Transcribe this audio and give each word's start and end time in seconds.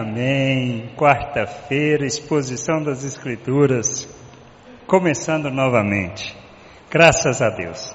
Amém. 0.00 0.90
Quarta-feira, 0.96 2.04
exposição 2.04 2.82
das 2.82 3.04
Escrituras, 3.04 4.08
começando 4.88 5.48
novamente. 5.52 6.36
Graças 6.90 7.40
a 7.40 7.48
Deus. 7.48 7.94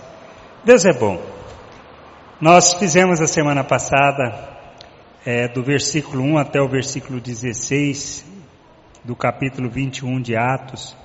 Deus 0.63 0.85
é 0.85 0.93
bom. 0.93 1.21
Nós 2.39 2.73
fizemos 2.75 3.19
a 3.19 3.27
semana 3.27 3.65
passada, 3.65 4.33
é, 5.25 5.49
do 5.49 5.61
versículo 5.61 6.23
1 6.23 6.37
até 6.37 6.61
o 6.61 6.69
versículo 6.69 7.19
16, 7.19 8.25
do 9.03 9.13
capítulo 9.13 9.69
21 9.69 10.21
de 10.21 10.37
Atos, 10.37 10.95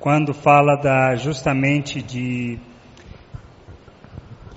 quando 0.00 0.32
fala 0.32 0.76
da, 0.76 1.14
justamente 1.14 2.00
de 2.00 2.58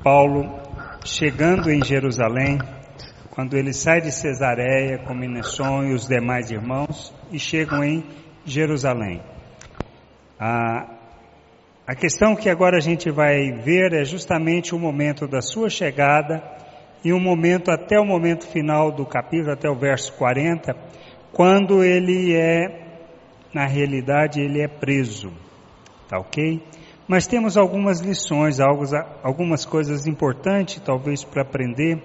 Paulo 0.02 0.58
chegando 1.04 1.70
em 1.70 1.84
Jerusalém, 1.84 2.60
quando 3.42 3.58
ele 3.58 3.74
sai 3.74 4.02
de 4.02 4.12
Cesareia 4.12 5.00
com 5.00 5.16
Minesson 5.16 5.86
e 5.86 5.94
os 5.96 6.08
demais 6.08 6.52
irmãos 6.52 7.12
e 7.32 7.40
chegam 7.40 7.84
em 7.84 8.06
Jerusalém. 8.46 9.20
A, 10.40 10.88
a 11.88 11.96
questão 11.96 12.36
que 12.36 12.52
agora 12.52 12.78
a 12.78 12.80
gente 12.80 13.10
vai 13.10 13.52
ver 13.52 13.94
é 13.94 14.06
justamente 14.06 14.76
o 14.76 14.80
momento 14.80 15.28
da 15.28 15.42
sua 15.42 15.72
chegada 15.72 16.40
e 17.04 17.12
o 17.12 17.20
momento 17.20 17.72
até 17.72 18.00
o 18.00 18.06
momento 18.06 18.46
final 18.46 18.92
do 18.92 19.08
capítulo, 19.08 19.54
até 19.54 19.68
o 19.68 19.76
verso 19.76 20.14
40, 20.18 20.76
quando 21.34 21.84
ele 21.84 22.36
é, 22.36 22.86
na 23.52 23.66
realidade, 23.66 24.40
ele 24.40 24.62
é 24.62 24.68
preso. 24.68 25.34
Tá 26.08 26.20
ok? 26.20 26.62
Mas 27.08 27.26
temos 27.26 27.58
algumas 27.58 28.02
lições, 28.02 28.60
algumas 28.60 29.66
coisas 29.66 30.06
importantes, 30.06 30.80
talvez, 30.86 31.24
para 31.24 31.42
aprender 31.42 32.00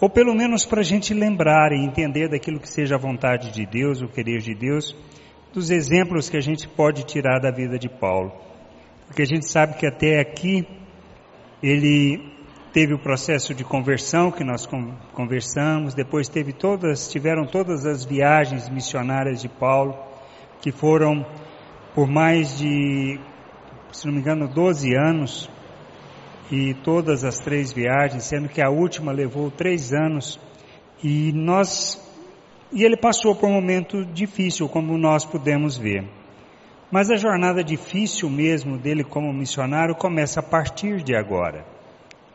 ou 0.00 0.08
pelo 0.08 0.34
menos 0.34 0.64
para 0.64 0.80
a 0.80 0.84
gente 0.84 1.14
lembrar 1.14 1.72
e 1.72 1.84
entender 1.84 2.28
daquilo 2.28 2.60
que 2.60 2.68
seja 2.68 2.96
a 2.96 2.98
vontade 2.98 3.50
de 3.52 3.64
Deus, 3.64 4.02
o 4.02 4.08
querer 4.08 4.40
de 4.40 4.54
Deus, 4.54 4.96
dos 5.52 5.70
exemplos 5.70 6.28
que 6.28 6.36
a 6.36 6.40
gente 6.40 6.68
pode 6.68 7.04
tirar 7.04 7.38
da 7.40 7.50
vida 7.50 7.78
de 7.78 7.88
Paulo. 7.88 8.32
Porque 9.06 9.22
a 9.22 9.26
gente 9.26 9.46
sabe 9.46 9.74
que 9.74 9.86
até 9.86 10.18
aqui 10.18 10.66
ele 11.62 12.32
teve 12.72 12.92
o 12.92 12.98
processo 12.98 13.54
de 13.54 13.62
conversão 13.62 14.32
que 14.32 14.42
nós 14.42 14.68
conversamos, 15.12 15.94
depois 15.94 16.28
teve 16.28 16.52
todas, 16.52 17.08
tiveram 17.08 17.46
todas 17.46 17.86
as 17.86 18.04
viagens 18.04 18.68
missionárias 18.68 19.40
de 19.40 19.48
Paulo, 19.48 19.96
que 20.60 20.72
foram 20.72 21.24
por 21.94 22.08
mais 22.08 22.58
de, 22.58 23.20
se 23.92 24.06
não 24.06 24.14
me 24.14 24.18
engano, 24.18 24.48
12 24.48 24.92
anos, 24.96 25.48
e 26.50 26.74
todas 26.74 27.24
as 27.24 27.38
três 27.38 27.72
viagens, 27.72 28.24
sendo 28.24 28.48
que 28.48 28.62
a 28.62 28.70
última 28.70 29.12
levou 29.12 29.50
três 29.50 29.92
anos 29.92 30.38
e 31.02 31.32
nós 31.32 32.02
e 32.72 32.82
ele 32.82 32.96
passou 32.96 33.36
por 33.36 33.48
um 33.48 33.52
momento 33.52 34.04
difícil, 34.04 34.68
como 34.68 34.98
nós 34.98 35.24
pudemos 35.24 35.76
ver. 35.76 36.04
Mas 36.90 37.10
a 37.10 37.16
jornada 37.16 37.62
difícil 37.62 38.28
mesmo 38.28 38.76
dele 38.76 39.04
como 39.04 39.32
missionário 39.32 39.94
começa 39.94 40.40
a 40.40 40.42
partir 40.42 41.02
de 41.02 41.14
agora, 41.14 41.64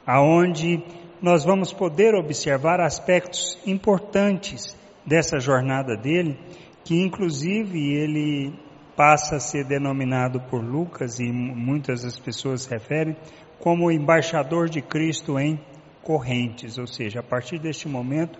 aonde 0.07 0.81
nós 1.21 1.43
vamos 1.43 1.73
poder 1.73 2.15
observar 2.15 2.80
aspectos 2.80 3.57
importantes 3.65 4.77
dessa 5.05 5.39
jornada 5.39 5.97
dele, 5.97 6.39
que 6.85 6.95
inclusive 6.95 7.93
ele 7.93 8.53
passa 8.95 9.37
a 9.37 9.39
ser 9.39 9.65
denominado 9.65 10.39
por 10.49 10.64
Lucas 10.64 11.19
e 11.19 11.31
muitas 11.31 12.03
das 12.03 12.17
pessoas 12.17 12.65
referem 12.65 13.15
como 13.59 13.92
embaixador 13.92 14.70
de 14.70 14.81
Cristo 14.81 15.37
em 15.37 15.59
correntes, 16.02 16.77
ou 16.77 16.87
seja, 16.87 17.20
a 17.20 17.23
partir 17.23 17.59
deste 17.59 17.87
momento, 17.87 18.39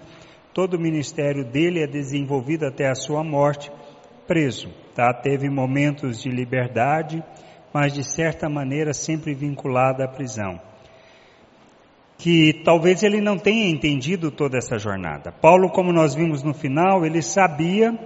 todo 0.54 0.76
o 0.76 0.80
ministério 0.80 1.46
dele 1.46 1.84
é 1.84 1.88
desenvolvido 1.88 2.66
até 2.66 2.90
a 2.90 2.96
sua 2.96 3.24
morte, 3.24 3.72
preso, 4.26 4.70
tá? 4.96 5.14
Teve 5.14 5.50
momentos 5.50 6.22
de 6.22 6.30
liberdade, 6.30 7.24
mas 7.74 7.94
de 7.94 8.04
certa 8.04 8.50
maneira 8.50 8.94
sempre 8.94 9.34
vinculado 9.34 10.04
à 10.04 10.08
prisão. 10.08 10.60
Que 12.18 12.62
talvez 12.66 13.04
ele 13.04 13.22
não 13.22 13.38
tenha 13.38 13.70
entendido 13.70 14.30
toda 14.30 14.58
essa 14.58 14.78
jornada. 14.78 15.32
Paulo, 15.32 15.70
como 15.70 15.94
nós 15.94 16.14
vimos 16.14 16.44
no 16.44 16.54
final, 16.54 17.06
ele 17.06 17.22
sabia 17.22 17.98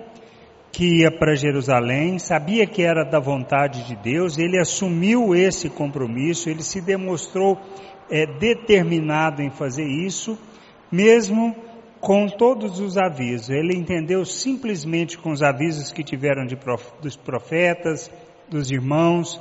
que 0.74 1.02
ia 1.02 1.12
para 1.12 1.36
Jerusalém, 1.36 2.18
sabia 2.18 2.66
que 2.66 2.82
era 2.82 3.06
da 3.06 3.20
vontade 3.20 3.86
de 3.86 3.96
Deus, 3.96 4.40
ele 4.40 4.60
assumiu 4.60 5.36
esse 5.36 5.70
compromisso, 5.70 6.50
ele 6.50 6.64
se 6.64 6.82
demonstrou 6.82 7.62
é, 8.10 8.26
determinado 8.26 9.44
em 9.44 9.52
fazer 9.52 9.86
isso, 9.86 10.36
mesmo 10.92 11.56
com 12.02 12.28
todos 12.28 12.80
os 12.80 12.98
avisos. 12.98 13.52
Ele 13.52 13.78
entendeu 13.78 14.26
simplesmente 14.26 15.16
com 15.16 15.32
os 15.32 15.44
avisos 15.44 15.92
que 15.92 16.04
tiveram 16.04 16.44
de, 16.44 16.58
dos 17.00 17.16
profetas, 17.16 18.10
dos 18.50 18.72
irmãos 18.72 19.40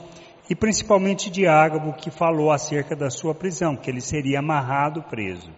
e 0.50 0.54
principalmente 0.54 1.30
de 1.30 1.46
Ágabo, 1.46 1.94
que 1.94 2.10
falou 2.10 2.50
acerca 2.50 2.94
da 2.94 3.08
sua 3.08 3.34
prisão, 3.34 3.74
que 3.74 3.90
ele 3.90 4.02
seria 4.02 4.40
amarrado, 4.40 5.02
preso. 5.04 5.50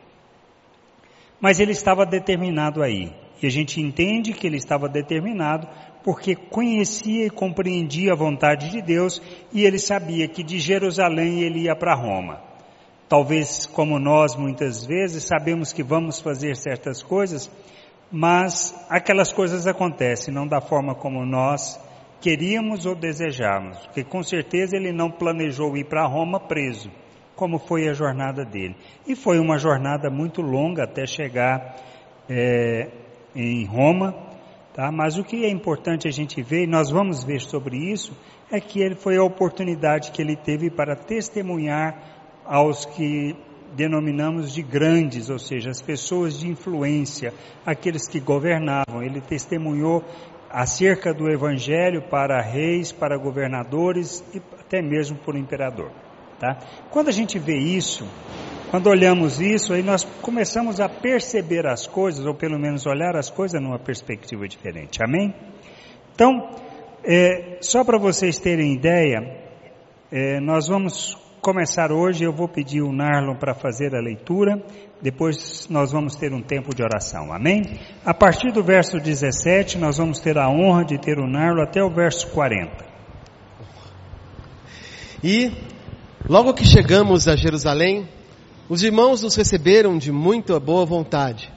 Mas 1.41 1.59
ele 1.59 1.73
estava 1.73 2.07
determinado 2.07 2.81
aí. 2.81 3.24
E 3.45 3.47
a 3.47 3.51
gente 3.51 3.79
entende 3.79 4.33
que 4.33 4.47
ele 4.47 4.57
estava 4.57 4.89
determinado 4.89 5.69
porque 6.03 6.35
conhecia 6.35 7.27
e 7.27 7.31
compreendia 7.31 8.15
a 8.15 8.17
vontade 8.17 8.71
de 8.71 8.81
Deus 8.81 9.21
e 9.53 9.67
ele 9.67 9.79
sabia 9.79 10.27
que 10.27 10.43
de 10.43 10.59
Jerusalém 10.59 11.43
ele 11.43 11.65
ia 11.65 11.77
para 11.77 11.95
Roma. 11.95 12.41
Talvez 13.07 13.67
como 13.67 13.99
nós 13.99 14.35
muitas 14.35 14.87
vezes 14.87 15.25
sabemos 15.25 15.75
que 15.75 15.83
vamos 15.83 16.21
fazer 16.21 16.57
certas 16.57 17.03
coisas, 17.03 17.51
mas 18.11 18.75
aquelas 18.89 19.31
coisas 19.31 19.67
acontecem 19.67 20.33
não 20.33 20.47
da 20.47 20.63
forma 20.63 20.95
como 20.95 21.23
nós 21.27 21.79
queríamos 22.23 22.87
ou 22.87 22.95
desejávamos, 22.95 23.77
porque 23.81 24.05
com 24.05 24.23
certeza 24.23 24.75
ele 24.75 24.91
não 24.91 25.11
planejou 25.11 25.77
ir 25.77 25.85
para 25.85 26.07
Roma 26.07 26.41
preso, 26.41 26.91
como 27.37 27.59
foi 27.59 27.91
a 27.91 27.93
jornada 27.93 28.43
dele. 28.43 28.75
E 29.07 29.15
foi 29.15 29.39
uma 29.39 29.59
jornada 29.59 30.09
muito 30.09 30.41
longa 30.41 30.85
até 30.85 31.05
chegar 31.05 31.77
é, 32.27 33.04
em 33.35 33.65
Roma, 33.65 34.15
tá? 34.73 34.91
Mas 34.93 35.19
o 35.19 35.25
que 35.25 35.45
é 35.45 35.51
importante 35.51 36.07
a 36.07 36.11
gente 36.11 36.43
ver, 36.43 36.65
e 36.65 36.67
nós 36.67 36.91
vamos 36.91 37.25
ver 37.25 37.41
sobre 37.41 37.77
isso, 37.77 38.13
é 38.51 38.61
que 38.61 38.81
ele 38.81 38.95
foi 38.95 39.17
a 39.17 39.23
oportunidade 39.23 40.11
que 40.11 40.23
ele 40.23 40.37
teve 40.37 40.71
para 40.71 40.95
testemunhar 40.95 41.97
aos 42.45 42.85
que 42.85 43.35
denominamos 43.75 44.53
de 44.53 44.63
grandes, 44.63 45.29
ou 45.31 45.39
seja, 45.39 45.71
as 45.71 45.83
pessoas 45.83 46.39
de 46.39 46.49
influência, 46.49 47.35
aqueles 47.67 48.07
que 48.07 48.21
governavam. 48.21 49.03
Ele 49.03 49.21
testemunhou 49.21 50.05
acerca 50.51 51.13
do 51.13 51.29
evangelho 51.29 52.03
para 52.03 52.41
reis, 52.41 52.93
para 52.93 53.19
governadores 53.19 54.23
e 54.33 54.41
até 54.61 54.81
mesmo 54.81 55.19
por 55.19 55.35
imperador, 55.35 55.91
tá? 56.39 56.59
Quando 56.91 57.09
a 57.09 57.13
gente 57.13 57.39
vê 57.39 57.57
isso, 57.57 58.07
quando 58.75 58.89
olhamos 58.89 59.41
isso, 59.41 59.73
aí 59.73 59.85
nós 59.85 60.03
começamos 60.21 60.81
a 60.81 60.89
perceber 60.89 61.65
as 61.65 61.87
coisas, 61.87 62.27
ou 62.27 62.35
pelo 62.35 62.59
menos 62.59 62.85
olhar 62.87 63.15
as 63.15 63.31
coisas 63.31 63.63
numa 63.63 63.79
perspectiva 63.79 64.49
diferente. 64.49 64.99
Amém? 65.01 65.33
Então, 66.13 66.51
é, 67.05 67.59
só 67.61 67.85
para 67.85 68.01
vocês 68.01 68.41
terem 68.41 68.73
ideia, 68.73 69.21
é, 70.11 70.41
nós 70.41 70.67
vamos 70.67 71.17
começar 71.41 71.93
hoje. 71.93 72.25
Eu 72.25 72.33
vou 72.33 72.49
pedir 72.49 72.83
o 72.83 72.93
Narlon 72.93 73.37
para 73.37 73.55
fazer 73.55 73.95
a 73.95 74.01
leitura. 74.01 74.61
Depois 75.01 75.69
nós 75.71 75.93
vamos 75.93 76.17
ter 76.17 76.33
um 76.33 76.43
tempo 76.43 76.75
de 76.75 76.83
oração. 76.83 77.33
Amém? 77.33 77.79
A 78.05 78.13
partir 78.13 78.51
do 78.51 78.65
verso 78.65 78.99
17, 78.99 79.79
nós 79.79 79.99
vamos 79.99 80.19
ter 80.19 80.37
a 80.37 80.51
honra 80.51 80.85
de 80.85 80.99
ter 80.99 81.21
o 81.21 81.29
Narlon 81.29 81.63
até 81.63 81.81
o 81.81 81.91
verso 81.91 82.27
40. 82.33 82.85
E 85.23 85.53
logo 86.29 86.53
que 86.53 86.67
chegamos 86.67 87.29
a 87.29 87.37
Jerusalém, 87.37 88.09
os 88.69 88.83
irmãos 88.83 89.23
nos 89.23 89.35
receberam 89.35 89.99
de 89.99 90.11
muita 90.11 90.59
boa 90.59 90.87
vontade. 90.87 91.53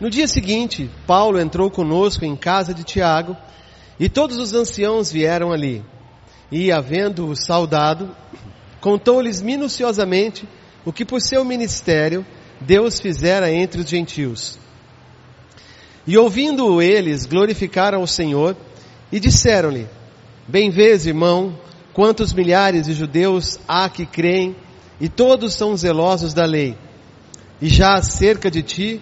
No 0.00 0.10
dia 0.10 0.26
seguinte, 0.26 0.90
Paulo 1.06 1.38
entrou 1.38 1.70
conosco 1.70 2.24
em 2.24 2.34
casa 2.34 2.74
de 2.74 2.82
Tiago 2.82 3.36
e 3.98 4.08
todos 4.08 4.38
os 4.38 4.54
anciãos 4.54 5.12
vieram 5.12 5.52
ali. 5.52 5.84
E, 6.50 6.72
havendo-o 6.72 7.36
saudado, 7.36 8.10
contou-lhes 8.80 9.40
minuciosamente 9.40 10.48
o 10.84 10.92
que 10.92 11.04
por 11.04 11.20
seu 11.20 11.44
ministério 11.44 12.26
Deus 12.60 12.98
fizera 12.98 13.52
entre 13.52 13.82
os 13.82 13.88
gentios. 13.88 14.58
E 16.06 16.16
ouvindo 16.18 16.82
eles, 16.82 17.26
glorificaram 17.26 18.02
o 18.02 18.08
Senhor 18.08 18.56
e 19.12 19.20
disseram-lhe: 19.20 19.86
Bem 20.48 20.70
vês, 20.70 21.06
irmão, 21.06 21.56
quantos 21.92 22.32
milhares 22.32 22.86
de 22.86 22.94
judeus 22.94 23.60
há 23.68 23.88
que 23.88 24.04
creem 24.04 24.56
e 25.00 25.08
todos 25.08 25.54
são 25.54 25.76
zelosos 25.76 26.34
da 26.34 26.44
lei. 26.44 26.76
E 27.60 27.68
já 27.68 27.94
acerca 27.94 28.50
de 28.50 28.62
ti 28.62 29.00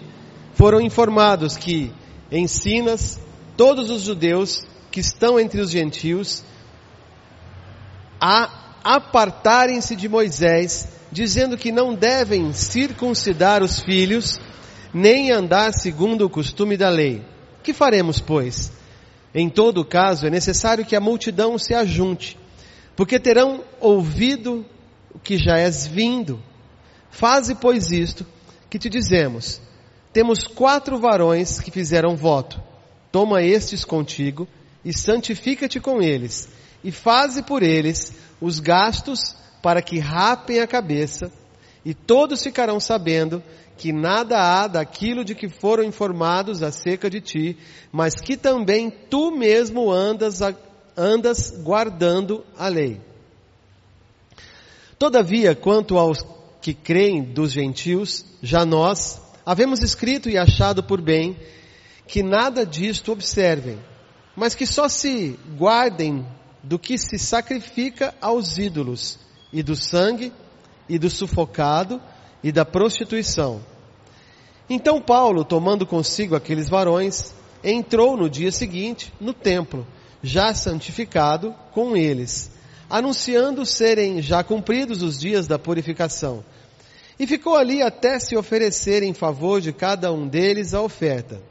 foram 0.53 0.79
informados 0.79 1.57
que 1.57 1.91
ensinas 2.31 3.19
todos 3.57 3.89
os 3.89 4.03
judeus 4.03 4.63
que 4.91 4.99
estão 4.99 5.39
entre 5.39 5.59
os 5.61 5.69
gentios 5.69 6.43
a 8.19 8.77
apartarem-se 8.83 9.95
de 9.95 10.07
Moisés, 10.07 10.87
dizendo 11.11 11.57
que 11.57 11.71
não 11.71 11.93
devem 11.93 12.53
circuncidar 12.53 13.61
os 13.63 13.79
filhos, 13.79 14.39
nem 14.93 15.31
andar 15.31 15.73
segundo 15.73 16.25
o 16.25 16.29
costume 16.29 16.75
da 16.75 16.89
lei. 16.89 17.23
Que 17.63 17.73
faremos, 17.73 18.19
pois? 18.19 18.71
Em 19.33 19.49
todo 19.49 19.85
caso, 19.85 20.25
é 20.25 20.29
necessário 20.29 20.85
que 20.85 20.95
a 20.95 21.01
multidão 21.01 21.57
se 21.57 21.73
ajunte, 21.73 22.37
porque 22.95 23.19
terão 23.19 23.63
ouvido 23.79 24.65
o 25.13 25.19
que 25.19 25.37
já 25.37 25.57
és 25.57 25.85
vindo. 25.87 26.41
Faze, 27.09 27.55
pois, 27.55 27.91
isto 27.91 28.25
que 28.69 28.77
te 28.77 28.89
dizemos. 28.89 29.61
Temos 30.13 30.47
quatro 30.47 30.97
varões 30.97 31.59
que 31.59 31.71
fizeram 31.71 32.15
voto. 32.15 32.61
Toma 33.11 33.41
estes 33.41 33.83
contigo 33.83 34.47
e 34.83 34.93
santifica-te 34.93 35.79
com 35.79 36.01
eles, 36.01 36.47
e 36.83 36.91
faze 36.91 37.43
por 37.43 37.63
eles 37.63 38.13
os 38.39 38.59
gastos 38.59 39.35
para 39.61 39.81
que 39.81 39.99
rapem 39.99 40.61
a 40.61 40.67
cabeça, 40.67 41.31
e 41.83 41.93
todos 41.93 42.41
ficarão 42.41 42.79
sabendo 42.79 43.43
que 43.77 43.91
nada 43.91 44.37
há 44.37 44.67
daquilo 44.67 45.23
de 45.23 45.33
que 45.33 45.49
foram 45.49 45.83
informados 45.83 46.61
acerca 46.61 47.09
de 47.09 47.21
ti, 47.21 47.57
mas 47.91 48.15
que 48.15 48.37
também 48.37 48.89
tu 48.89 49.31
mesmo 49.31 49.91
andas, 49.91 50.39
andas 50.97 51.51
guardando 51.63 52.45
a 52.57 52.67
lei. 52.67 53.01
Todavia, 54.99 55.55
quanto 55.55 55.97
aos 55.97 56.25
que 56.61 56.73
creem 56.73 57.23
dos 57.23 57.53
gentios, 57.53 58.25
já 58.43 58.65
nós 58.65 59.21
havemos 59.45 59.81
escrito 59.81 60.29
e 60.29 60.37
achado 60.37 60.83
por 60.83 60.99
bem 60.99 61.37
que 62.05 62.21
nada 62.21 62.65
disto 62.65 63.13
observem, 63.13 63.79
mas 64.35 64.55
que 64.55 64.67
só 64.67 64.89
se 64.89 65.39
guardem 65.57 66.25
do 66.61 66.77
que 66.77 66.97
se 66.97 67.17
sacrifica 67.17 68.13
aos 68.19 68.57
ídolos, 68.57 69.17
e 69.53 69.63
do 69.63 69.73
sangue, 69.73 70.33
e 70.89 70.99
do 70.99 71.09
sufocado, 71.09 72.01
e 72.43 72.51
da 72.51 72.65
prostituição. 72.65 73.61
Então 74.69 75.01
Paulo, 75.01 75.45
tomando 75.45 75.85
consigo 75.85 76.35
aqueles 76.35 76.67
varões, 76.67 77.33
entrou 77.63 78.17
no 78.17 78.29
dia 78.29 78.51
seguinte 78.51 79.13
no 79.17 79.33
templo, 79.33 79.87
já 80.21 80.53
santificado 80.53 81.55
com 81.71 81.95
eles, 81.95 82.51
anunciando 82.89 83.65
serem 83.65 84.21
já 84.21 84.43
cumpridos 84.43 85.03
os 85.03 85.19
dias 85.19 85.45
da 85.47 85.59
purificação. 85.59 86.43
E 87.19 87.27
ficou 87.27 87.55
ali 87.55 87.81
até 87.81 88.17
se 88.17 88.35
oferecer 88.35 89.03
em 89.03 89.13
favor 89.13 89.61
de 89.61 89.71
cada 89.71 90.11
um 90.11 90.27
deles 90.27 90.73
a 90.73 90.81
oferta. 90.81 91.41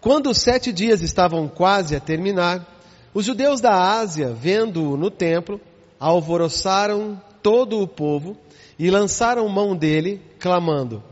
Quando 0.00 0.30
os 0.30 0.38
sete 0.38 0.72
dias 0.72 1.00
estavam 1.00 1.46
quase 1.46 1.94
a 1.94 2.00
terminar, 2.00 2.66
os 3.14 3.24
judeus 3.24 3.60
da 3.60 3.98
Ásia, 4.00 4.32
vendo-o 4.32 4.96
no 4.96 5.10
templo, 5.10 5.60
alvoroçaram 6.00 7.22
todo 7.42 7.80
o 7.80 7.86
povo 7.86 8.36
e 8.78 8.90
lançaram 8.90 9.48
mão 9.48 9.76
dele, 9.76 10.20
clamando: 10.40 11.04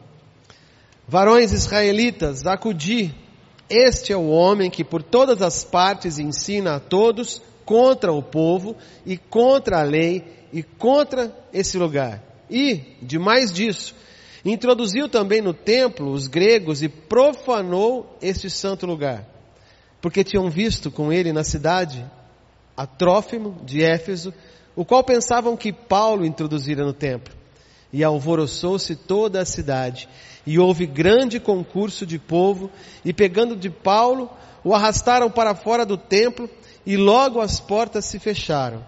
Varões 1.06 1.52
israelitas, 1.52 2.46
acudi, 2.46 3.14
este 3.68 4.12
é 4.12 4.16
o 4.16 4.28
homem 4.28 4.68
que 4.68 4.82
por 4.82 5.02
todas 5.02 5.40
as 5.40 5.62
partes 5.62 6.18
ensina 6.18 6.74
a 6.74 6.80
todos 6.80 7.40
contra 7.70 8.12
o 8.12 8.20
povo 8.20 8.74
e 9.06 9.16
contra 9.16 9.78
a 9.78 9.84
lei 9.84 10.24
e 10.52 10.60
contra 10.60 11.32
esse 11.52 11.78
lugar. 11.78 12.20
E, 12.50 12.96
de 13.00 13.16
mais 13.16 13.52
disso, 13.52 13.94
introduziu 14.44 15.08
também 15.08 15.40
no 15.40 15.54
templo 15.54 16.10
os 16.10 16.26
gregos 16.26 16.82
e 16.82 16.88
profanou 16.88 18.18
este 18.20 18.50
santo 18.50 18.86
lugar, 18.86 19.24
porque 20.00 20.24
tinham 20.24 20.50
visto 20.50 20.90
com 20.90 21.12
ele 21.12 21.32
na 21.32 21.44
cidade 21.44 22.04
a 22.76 22.86
Trófimo 22.86 23.60
de 23.64 23.84
Éfeso, 23.84 24.34
o 24.74 24.84
qual 24.84 25.04
pensavam 25.04 25.56
que 25.56 25.72
Paulo 25.72 26.26
introduzira 26.26 26.84
no 26.84 26.92
templo. 26.92 27.32
E 27.92 28.02
alvoroçou-se 28.02 28.96
toda 28.96 29.40
a 29.40 29.44
cidade, 29.44 30.08
e 30.44 30.58
houve 30.58 30.86
grande 30.86 31.38
concurso 31.38 32.04
de 32.04 32.18
povo, 32.18 32.68
e 33.04 33.12
pegando 33.12 33.54
de 33.54 33.70
Paulo, 33.70 34.28
o 34.64 34.74
arrastaram 34.74 35.30
para 35.30 35.54
fora 35.54 35.86
do 35.86 35.96
templo, 35.96 36.50
e 36.86 36.96
logo 36.96 37.40
as 37.40 37.60
portas 37.60 38.04
se 38.04 38.18
fecharam. 38.18 38.84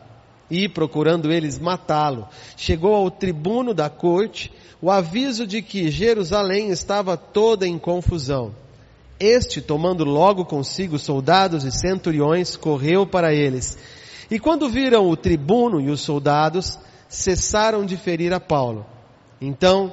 E, 0.50 0.69
procurando 0.69 1.33
eles 1.33 1.59
matá-lo, 1.59 2.29
chegou 2.56 2.94
ao 2.94 3.11
tribuno 3.11 3.73
da 3.73 3.89
corte 3.89 4.53
o 4.81 4.91
aviso 4.91 5.47
de 5.47 5.62
que 5.62 5.91
Jerusalém 5.91 6.71
estava 6.71 7.17
toda 7.17 7.67
em 7.67 7.79
confusão. 7.79 8.55
Este, 9.19 9.62
tomando 9.62 10.05
logo 10.05 10.44
consigo 10.44 10.99
soldados 10.99 11.65
e 11.65 11.71
centuriões, 11.71 12.56
correu 12.56 13.06
para 13.06 13.33
eles 13.33 13.79
e 14.33 14.39
quando 14.39 14.67
viram 14.67 15.11
o 15.11 15.15
tribuno 15.15 15.79
e 15.79 15.91
os 15.91 16.00
soldados, 16.00 16.79
cessaram 17.06 17.85
de 17.85 17.99
ferir 17.99 18.33
a 18.33 18.41
Paulo. 18.41 18.87
Então, 19.39 19.93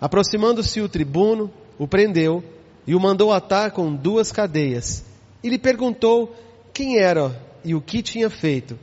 aproximando-se 0.00 0.80
o 0.80 0.88
tribuno, 0.88 1.48
o 1.78 1.86
prendeu 1.86 2.42
e 2.84 2.96
o 2.96 2.98
mandou 2.98 3.32
atar 3.32 3.70
com 3.70 3.94
duas 3.94 4.32
cadeias. 4.32 5.04
E 5.44 5.48
lhe 5.48 5.60
perguntou 5.60 6.34
quem 6.78 6.96
era 6.96 7.36
e 7.64 7.74
o 7.74 7.80
que 7.80 8.00
tinha 8.00 8.30
feito. 8.30 8.78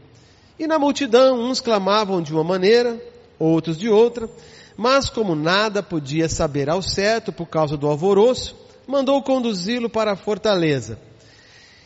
E 0.59 0.67
na 0.67 0.77
multidão 0.77 1.39
uns 1.39 1.61
clamavam 1.61 2.21
de 2.21 2.33
uma 2.33 2.43
maneira, 2.43 3.01
outros 3.39 3.77
de 3.77 3.87
outra, 3.87 4.29
mas 4.75 5.09
como 5.09 5.33
nada 5.33 5.81
podia 5.81 6.27
saber 6.27 6.69
ao 6.69 6.81
certo 6.81 7.31
por 7.31 7.45
causa 7.45 7.77
do 7.77 7.87
alvoroço, 7.87 8.53
mandou 8.85 9.23
conduzi-lo 9.23 9.89
para 9.89 10.11
a 10.11 10.15
fortaleza. 10.17 10.99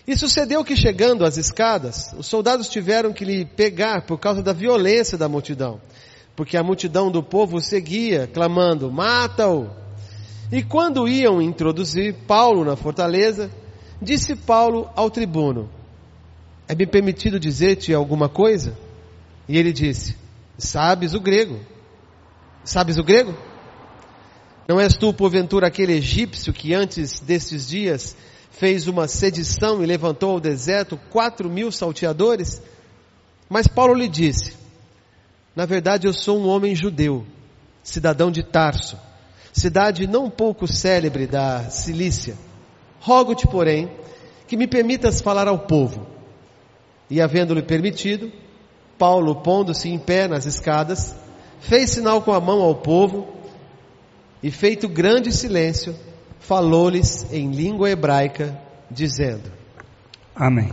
E 0.07 0.17
sucedeu 0.17 0.63
que 0.63 0.75
chegando 0.75 1.23
às 1.23 1.37
escadas, 1.37 2.11
os 2.17 2.25
soldados 2.25 2.69
tiveram 2.69 3.13
que 3.13 3.23
lhe 3.23 3.45
pegar 3.45 4.07
por 4.07 4.17
causa 4.17 4.41
da 4.41 4.51
violência 4.51 5.15
da 5.15 5.29
multidão, 5.29 5.79
porque 6.35 6.57
a 6.57 6.63
multidão 6.63 7.11
do 7.11 7.21
povo 7.21 7.61
seguia, 7.61 8.25
clamando, 8.25 8.91
mata-o! 8.91 9.69
E 10.51 10.63
quando 10.63 11.07
iam 11.07 11.39
introduzir 11.39 12.15
Paulo 12.25 12.65
na 12.65 12.75
fortaleza, 12.75 13.51
disse 14.01 14.35
Paulo 14.35 14.89
ao 14.95 15.11
tribuno, 15.11 15.69
é-me 16.69 16.85
permitido 16.85 17.39
dizer-te 17.39 17.91
alguma 17.91 18.29
coisa? 18.29 18.77
E 19.47 19.57
ele 19.57 19.73
disse, 19.73 20.15
sabes 20.55 21.15
o 21.15 21.19
grego? 21.19 21.59
Sabes 22.63 22.99
o 22.99 23.03
grego? 23.03 23.35
Não 24.67 24.79
és 24.79 24.95
tu, 24.95 25.11
porventura, 25.11 25.65
aquele 25.65 25.93
egípcio 25.93 26.53
que 26.53 26.75
antes 26.75 27.19
destes 27.21 27.67
dias 27.67 28.15
fez 28.51 28.87
uma 28.87 29.07
sedição 29.07 29.81
e 29.81 29.87
levantou 29.87 30.33
ao 30.33 30.39
deserto 30.39 30.95
quatro 31.09 31.49
mil 31.49 31.71
salteadores? 31.71 32.61
Mas 33.49 33.65
Paulo 33.65 33.95
lhe 33.95 34.07
disse, 34.07 34.53
na 35.55 35.65
verdade 35.65 36.05
eu 36.05 36.13
sou 36.13 36.37
um 36.39 36.47
homem 36.47 36.75
judeu, 36.75 37.25
cidadão 37.81 38.29
de 38.29 38.43
Tarso, 38.43 38.95
cidade 39.51 40.05
não 40.05 40.29
pouco 40.29 40.67
célebre 40.67 41.25
da 41.25 41.67
Cilícia. 41.71 42.37
Rogo-te, 42.99 43.47
porém, 43.47 43.89
que 44.47 44.55
me 44.55 44.67
permitas 44.67 45.19
falar 45.19 45.47
ao 45.47 45.57
povo. 45.57 46.18
E 47.09 47.21
havendo-lhe 47.21 47.61
permitido, 47.61 48.31
Paulo, 48.97 49.35
pondo-se 49.37 49.89
em 49.89 49.97
pé 49.97 50.27
nas 50.27 50.45
escadas, 50.45 51.15
fez 51.59 51.89
sinal 51.91 52.21
com 52.21 52.31
a 52.31 52.39
mão 52.39 52.61
ao 52.61 52.75
povo, 52.75 53.27
e 54.41 54.51
feito 54.51 54.87
grande 54.87 55.31
silêncio, 55.31 55.95
falou-lhes 56.39 57.31
em 57.33 57.51
língua 57.51 57.89
hebraica, 57.89 58.59
dizendo: 58.89 59.51
Amém. 60.35 60.69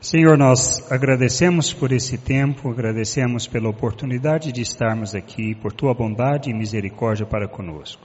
Senhor, 0.00 0.36
nós 0.36 0.90
agradecemos 0.92 1.72
por 1.72 1.92
esse 1.92 2.18
tempo, 2.18 2.70
agradecemos 2.70 3.46
pela 3.46 3.70
oportunidade 3.70 4.52
de 4.52 4.60
estarmos 4.60 5.14
aqui, 5.14 5.54
por 5.54 5.72
tua 5.72 5.94
bondade 5.94 6.50
e 6.50 6.54
misericórdia 6.54 7.24
para 7.24 7.48
conosco. 7.48 8.02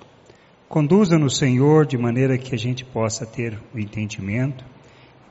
Conduza-nos, 0.69 1.37
Senhor, 1.37 1.85
de 1.85 1.97
maneira 1.97 2.37
que 2.37 2.53
a 2.53 2.57
gente 2.57 2.85
possa 2.85 3.25
ter 3.25 3.59
o 3.73 3.79
entendimento, 3.79 4.63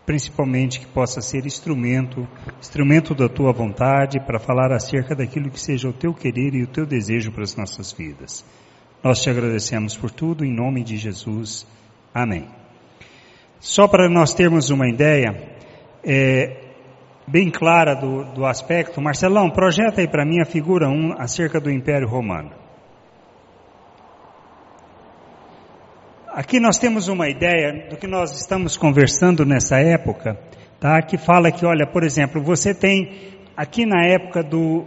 principalmente 0.08 0.80
que 0.80 0.86
possa 0.86 1.20
ser 1.20 1.44
instrumento, 1.44 2.26
instrumento 2.58 3.14
da 3.14 3.28
tua 3.28 3.52
vontade 3.52 4.18
para 4.18 4.38
falar 4.38 4.72
acerca 4.72 5.14
daquilo 5.14 5.50
que 5.50 5.60
seja 5.60 5.86
o 5.86 5.92
teu 5.92 6.14
querer 6.14 6.54
e 6.54 6.62
o 6.62 6.66
teu 6.66 6.86
desejo 6.86 7.30
para 7.30 7.42
as 7.42 7.54
nossas 7.54 7.92
vidas. 7.92 8.42
Nós 9.04 9.20
te 9.20 9.28
agradecemos 9.28 9.94
por 9.98 10.10
tudo, 10.10 10.46
em 10.46 10.50
nome 10.50 10.82
de 10.82 10.96
Jesus. 10.96 11.66
Amém. 12.14 12.48
Só 13.60 13.86
para 13.86 14.08
nós 14.08 14.32
termos 14.32 14.70
uma 14.70 14.88
ideia 14.88 15.58
é, 16.02 16.56
bem 17.26 17.50
clara 17.50 17.94
do, 17.94 18.24
do 18.32 18.46
aspecto, 18.46 19.02
Marcelão, 19.02 19.50
projeta 19.50 20.00
aí 20.00 20.08
para 20.08 20.24
mim 20.24 20.40
a 20.40 20.46
figura 20.46 20.88
1 20.88 21.16
acerca 21.18 21.60
do 21.60 21.70
Império 21.70 22.08
Romano. 22.08 22.67
Aqui 26.38 26.60
nós 26.60 26.78
temos 26.78 27.08
uma 27.08 27.28
ideia 27.28 27.88
do 27.90 27.96
que 27.96 28.06
nós 28.06 28.30
estamos 28.30 28.76
conversando 28.76 29.44
nessa 29.44 29.80
época, 29.80 30.38
tá? 30.78 31.02
Que 31.02 31.18
fala 31.18 31.50
que, 31.50 31.66
olha, 31.66 31.84
por 31.84 32.04
exemplo, 32.04 32.40
você 32.40 32.72
tem 32.72 33.40
aqui 33.56 33.84
na 33.84 34.06
época 34.06 34.44
do 34.44 34.86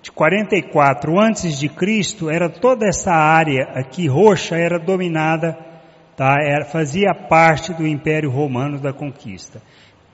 de 0.00 0.12
44 0.12 1.18
antes 1.18 1.58
de 1.58 1.68
Cristo, 1.68 2.30
era 2.30 2.48
toda 2.48 2.86
essa 2.86 3.10
área 3.10 3.64
aqui 3.74 4.06
roxa 4.06 4.56
era 4.56 4.78
dominada, 4.78 5.58
tá? 6.16 6.36
Era, 6.40 6.64
fazia 6.64 7.12
parte 7.12 7.74
do 7.74 7.84
Império 7.84 8.30
Romano 8.30 8.78
da 8.78 8.92
conquista. 8.92 9.60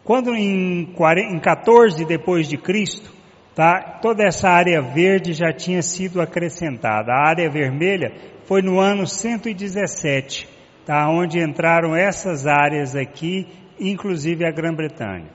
Quando 0.02 0.34
em, 0.34 0.86
40, 0.94 1.36
em 1.36 1.40
14 1.40 2.06
depois 2.06 2.48
de 2.48 2.56
Cristo, 2.56 3.12
tá? 3.54 3.98
Toda 4.00 4.26
essa 4.26 4.48
área 4.48 4.80
verde 4.80 5.34
já 5.34 5.52
tinha 5.52 5.82
sido 5.82 6.22
acrescentada. 6.22 7.12
A 7.12 7.28
área 7.28 7.50
vermelha 7.50 8.14
foi 8.46 8.62
no 8.62 8.80
ano 8.80 9.06
117, 9.06 10.53
tá? 10.84 11.08
Onde 11.08 11.38
entraram 11.38 11.94
essas 11.94 12.46
áreas 12.46 12.94
aqui, 12.94 13.46
inclusive 13.78 14.44
a 14.44 14.50
Grã-Bretanha. 14.50 15.26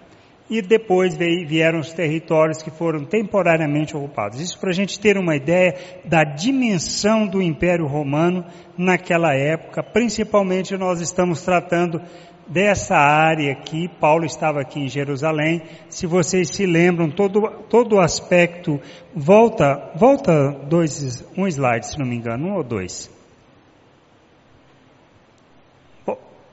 E 0.50 0.64
depois 0.64 1.16
vieram 1.16 1.80
os 1.80 1.94
territórios 1.94 2.64
que 2.64 2.72
foram 2.72 3.06
temporariamente 3.06 3.96
ocupados. 3.96 4.42
Isso 4.42 4.60
para 4.60 4.72
a 4.72 4.74
gente 4.74 5.00
ter 5.00 5.16
uma 5.16 5.36
ideia 5.36 5.76
da 6.04 6.24
dimensão 6.24 7.28
do 7.28 7.40
Império 7.40 7.86
Romano 7.86 8.44
naquela 8.76 9.36
época. 9.36 9.84
Principalmente 9.84 10.76
nós 10.76 11.02
estamos 11.02 11.44
tratando 11.44 12.02
dessa 12.48 12.96
área 12.96 13.52
aqui, 13.52 13.88
Paulo 13.88 14.26
estava 14.26 14.60
aqui 14.60 14.80
em 14.80 14.90
Jerusalém, 14.90 15.62
se 15.88 16.08
vocês 16.08 16.50
se 16.50 16.66
lembram, 16.66 17.12
todo, 17.12 17.42
todo 17.70 17.98
o 17.98 18.02
aspecto, 18.02 18.82
volta, 19.16 19.92
volta 19.96 20.50
dois, 20.68 21.24
um 21.38 21.48
slide 21.48 21.86
se 21.86 22.00
não 22.00 22.08
me 22.08 22.16
engano, 22.16 22.48
um 22.48 22.56
ou 22.56 22.64
dois. 22.64 23.19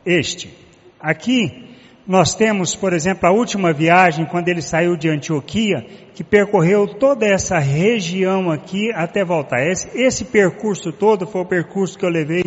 Este. 0.06 0.48
Aqui, 1.00 1.66
nós 2.06 2.32
temos, 2.34 2.76
por 2.76 2.92
exemplo, 2.92 3.28
a 3.28 3.32
última 3.32 3.72
viagem, 3.72 4.24
quando 4.24 4.48
ele 4.48 4.62
saiu 4.62 4.96
de 4.96 5.08
Antioquia, 5.08 5.84
que 6.14 6.22
percorreu 6.22 6.86
toda 6.86 7.26
essa 7.26 7.58
região 7.58 8.48
aqui 8.50 8.92
até 8.94 9.24
voltar. 9.24 9.66
Esse, 9.66 9.88
esse 9.98 10.24
percurso 10.26 10.92
todo 10.92 11.26
foi 11.26 11.40
o 11.40 11.46
percurso 11.46 11.98
que 11.98 12.04
eu 12.04 12.08
levei, 12.08 12.44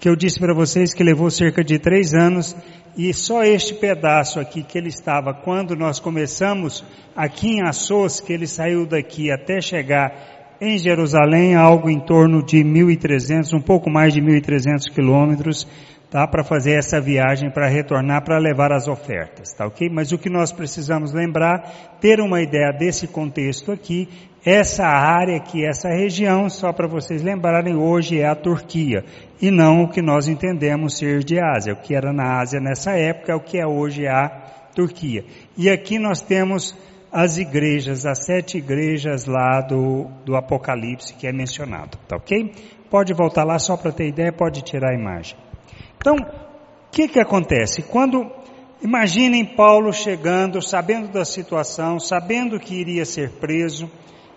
que 0.00 0.08
eu 0.08 0.16
disse 0.16 0.40
para 0.40 0.54
vocês 0.54 0.94
que 0.94 1.04
levou 1.04 1.30
cerca 1.30 1.62
de 1.62 1.78
três 1.78 2.14
anos, 2.14 2.56
e 2.96 3.12
só 3.12 3.42
este 3.42 3.74
pedaço 3.74 4.40
aqui 4.40 4.62
que 4.62 4.78
ele 4.78 4.88
estava, 4.88 5.34
quando 5.34 5.76
nós 5.76 6.00
começamos 6.00 6.82
aqui 7.14 7.56
em 7.56 7.62
Assos, 7.62 8.20
que 8.20 8.32
ele 8.32 8.46
saiu 8.46 8.86
daqui 8.86 9.30
até 9.30 9.60
chegar 9.60 10.56
em 10.60 10.78
Jerusalém, 10.78 11.54
algo 11.54 11.90
em 11.90 12.00
torno 12.00 12.42
de 12.42 12.58
1.300, 12.58 13.52
um 13.52 13.60
pouco 13.60 13.90
mais 13.90 14.14
de 14.14 14.22
1.300 14.22 14.90
quilômetros, 14.94 15.66
tá? 16.14 16.28
Para 16.28 16.44
fazer 16.44 16.78
essa 16.78 17.00
viagem, 17.00 17.50
para 17.50 17.66
retornar, 17.66 18.22
para 18.22 18.38
levar 18.38 18.70
as 18.70 18.86
ofertas, 18.86 19.52
tá 19.52 19.66
ok? 19.66 19.90
Mas 19.90 20.12
o 20.12 20.18
que 20.18 20.30
nós 20.30 20.52
precisamos 20.52 21.12
lembrar, 21.12 21.96
ter 22.00 22.20
uma 22.20 22.40
ideia 22.40 22.70
desse 22.70 23.08
contexto 23.08 23.72
aqui, 23.72 24.08
essa 24.46 24.86
área 24.86 25.36
aqui, 25.36 25.66
essa 25.66 25.88
região, 25.88 26.48
só 26.48 26.72
para 26.72 26.86
vocês 26.86 27.20
lembrarem, 27.20 27.74
hoje 27.74 28.20
é 28.20 28.28
a 28.28 28.36
Turquia, 28.36 29.04
e 29.42 29.50
não 29.50 29.82
o 29.82 29.88
que 29.88 30.00
nós 30.00 30.28
entendemos 30.28 30.98
ser 30.98 31.24
de 31.24 31.40
Ásia. 31.40 31.72
O 31.72 31.82
que 31.82 31.96
era 31.96 32.12
na 32.12 32.38
Ásia 32.38 32.60
nessa 32.60 32.92
época 32.92 33.32
é 33.32 33.34
o 33.34 33.40
que 33.40 33.58
é 33.58 33.66
hoje 33.66 34.06
a 34.06 34.28
Turquia. 34.72 35.24
E 35.58 35.68
aqui 35.68 35.98
nós 35.98 36.22
temos 36.22 36.76
as 37.10 37.38
igrejas, 37.38 38.06
as 38.06 38.24
sete 38.24 38.58
igrejas 38.58 39.26
lá 39.26 39.60
do, 39.60 40.06
do 40.24 40.36
Apocalipse 40.36 41.12
que 41.12 41.26
é 41.26 41.32
mencionado, 41.32 41.98
tá 42.06 42.14
ok? 42.14 42.52
Pode 42.88 43.12
voltar 43.12 43.42
lá 43.42 43.58
só 43.58 43.76
para 43.76 43.90
ter 43.90 44.06
ideia, 44.06 44.32
pode 44.32 44.62
tirar 44.62 44.92
a 44.92 44.94
imagem. 44.94 45.36
Então, 46.04 46.16
o 46.16 46.90
que 46.92 47.08
que 47.08 47.18
acontece? 47.18 47.80
Quando, 47.80 48.30
imaginem 48.82 49.42
Paulo 49.42 49.90
chegando, 49.90 50.60
sabendo 50.60 51.08
da 51.08 51.24
situação, 51.24 51.98
sabendo 51.98 52.60
que 52.60 52.74
iria 52.74 53.06
ser 53.06 53.30
preso, 53.30 53.90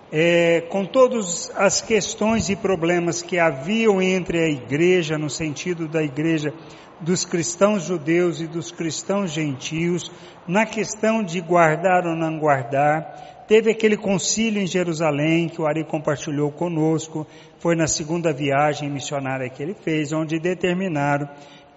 é, 0.10 0.62
com 0.70 0.86
todas 0.86 1.52
as 1.58 1.82
questões 1.82 2.48
e 2.48 2.56
problemas 2.56 3.22
que 3.22 3.38
haviam 3.38 4.02
entre 4.02 4.40
a 4.40 4.48
igreja, 4.48 5.18
no 5.18 5.30
sentido 5.30 5.90
da 5.90 6.02
igreja 6.02 6.54
dos 7.02 7.26
cristãos 7.26 7.84
judeus 7.84 8.40
e 8.40 8.48
dos 8.48 8.72
cristãos 8.72 9.34
gentios, 9.34 10.10
na 10.48 10.66
questão 10.66 11.22
de 11.22 11.42
guardar 11.42 12.06
ou 12.06 12.16
não 12.16 12.40
guardar, 12.40 13.44
teve 13.46 13.72
aquele 13.72 13.98
concílio 13.98 14.62
em 14.62 14.68
Jerusalém 14.68 15.50
que 15.50 15.62
o 15.62 15.68
Ari 15.68 15.84
compartilhou 15.84 16.50
conosco, 16.50 17.28
foi 17.60 17.76
na 17.76 17.88
segunda 17.88 18.32
viagem 18.32 18.90
missionária 18.90 19.50
que 19.50 19.62
ele 19.62 19.74
fez, 19.74 20.14
onde 20.14 20.40
determinaram 20.40 21.30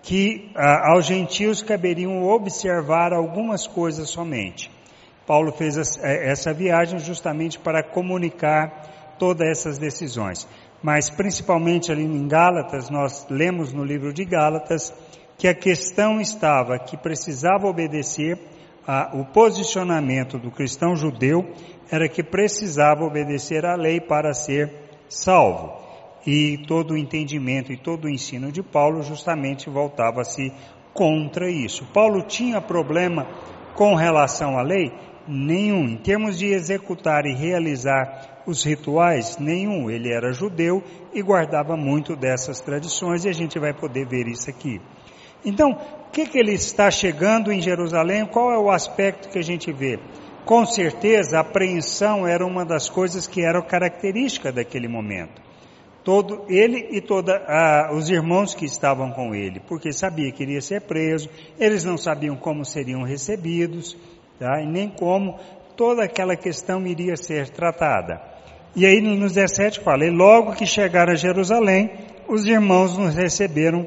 que 0.03 0.51
ah, 0.55 0.93
aos 0.93 1.07
gentios 1.07 1.63
caberiam 1.63 2.23
observar 2.25 3.13
algumas 3.13 3.67
coisas 3.67 4.09
somente. 4.09 4.71
Paulo 5.27 5.53
fez 5.53 5.77
eh, 5.99 6.31
essa 6.31 6.53
viagem 6.53 6.99
justamente 6.99 7.59
para 7.59 7.83
comunicar 7.83 9.17
todas 9.19 9.49
essas 9.49 9.79
decisões. 9.79 10.49
Mas 10.83 11.11
principalmente 11.11 11.93
ali 11.93 12.03
em 12.03 12.27
Gálatas, 12.27 12.89
nós 12.89 13.27
lemos 13.29 13.73
no 13.73 13.85
livro 13.85 14.13
de 14.13 14.25
Gálatas 14.25 14.93
que 15.37 15.47
a 15.47 15.55
questão 15.55 16.21
estava 16.21 16.79
que 16.79 16.97
precisava 16.97 17.67
obedecer 17.67 18.39
a, 18.87 19.11
o 19.15 19.27
posicionamento 19.27 20.39
do 20.39 20.51
cristão 20.51 20.97
judeu 20.97 21.53
era 21.91 22.09
que 22.09 22.23
precisava 22.23 23.05
obedecer 23.05 23.67
à 23.67 23.75
lei 23.75 24.01
para 24.01 24.33
ser 24.33 24.73
salvo 25.09 25.90
e 26.27 26.59
todo 26.67 26.93
o 26.93 26.97
entendimento 26.97 27.73
e 27.73 27.77
todo 27.77 28.05
o 28.05 28.11
ensino 28.11 28.53
de 28.53 28.63
Paulo 28.63 29.03
justamente 29.03 29.71
voltava-se 29.71 30.53
contra 30.93 31.51
isso. 31.51 31.87
Paulo 31.93 32.23
tinha 32.23 32.61
problema 32.61 33.27
com 33.75 33.95
relação 33.95 34.59
à 34.59 34.63
lei? 34.63 34.93
Nenhum. 35.27 35.89
Em 35.89 35.97
termos 35.97 36.39
de 36.39 36.47
executar 36.47 37.25
e 37.25 37.35
realizar 37.35 38.43
os 38.47 38.65
rituais, 38.65 39.39
nenhum. 39.39 39.91
Ele 39.91 40.13
era 40.13 40.33
judeu 40.33 40.83
e 41.15 41.23
guardava 41.23 41.77
muito 41.77 42.17
dessas 42.17 42.61
tradições 42.61 43.25
e 43.25 43.29
a 43.29 43.33
gente 43.33 43.59
vai 43.59 43.73
poder 43.73 44.07
ver 44.07 44.27
isso 44.27 44.51
aqui. 44.51 44.81
Então, 45.45 45.71
o 45.71 46.11
que, 46.11 46.27
que 46.27 46.39
ele 46.39 46.53
está 46.53 46.91
chegando 46.91 47.51
em 47.51 47.63
Jerusalém? 47.63 48.27
Qual 48.27 48.53
é 48.53 48.59
o 48.59 48.71
aspecto 48.71 49.31
que 49.31 49.39
a 49.39 49.43
gente 49.43 49.73
vê? 49.73 49.99
Com 50.45 50.67
certeza, 50.67 51.39
a 51.39 51.41
apreensão 51.41 52.27
era 52.27 52.45
uma 52.45 52.65
das 52.65 52.91
coisas 52.91 53.27
que 53.27 53.43
era 53.43 53.63
característica 53.63 54.53
daquele 54.53 54.89
momento 54.89 55.50
todo 56.05 56.45
ele 56.49 56.89
e 56.91 57.01
toda 57.01 57.43
ah, 57.47 57.91
os 57.93 58.09
irmãos 58.09 58.55
que 58.55 58.65
estavam 58.65 59.11
com 59.13 59.35
ele, 59.35 59.61
porque 59.61 59.93
sabia 59.93 60.33
que 60.33 60.43
iria 60.43 60.61
ser 60.61 60.83
preso, 60.83 61.29
eles 61.59 61.85
não 61.85 61.97
sabiam 61.97 62.37
como 62.37 62.65
seriam 62.65 63.03
recebidos, 63.03 63.97
tá? 64.39 64.63
e 64.63 64.67
nem 64.67 64.89
como 64.89 65.39
toda 65.77 66.05
aquela 66.05 66.37
questão 66.37 66.87
iria 66.87 67.17
ser 67.17 67.51
tratada. 67.51 68.21
E 68.75 68.87
aí 68.87 69.01
nos 69.01 69.33
17 69.33 69.81
fala, 69.81 70.05
e 70.05 70.11
logo 70.11 70.55
que 70.55 70.65
chegaram 70.65 71.13
a 71.13 71.17
Jerusalém, 71.17 71.91
os 72.29 72.47
irmãos 72.47 72.97
nos 72.97 73.15
receberam 73.15 73.87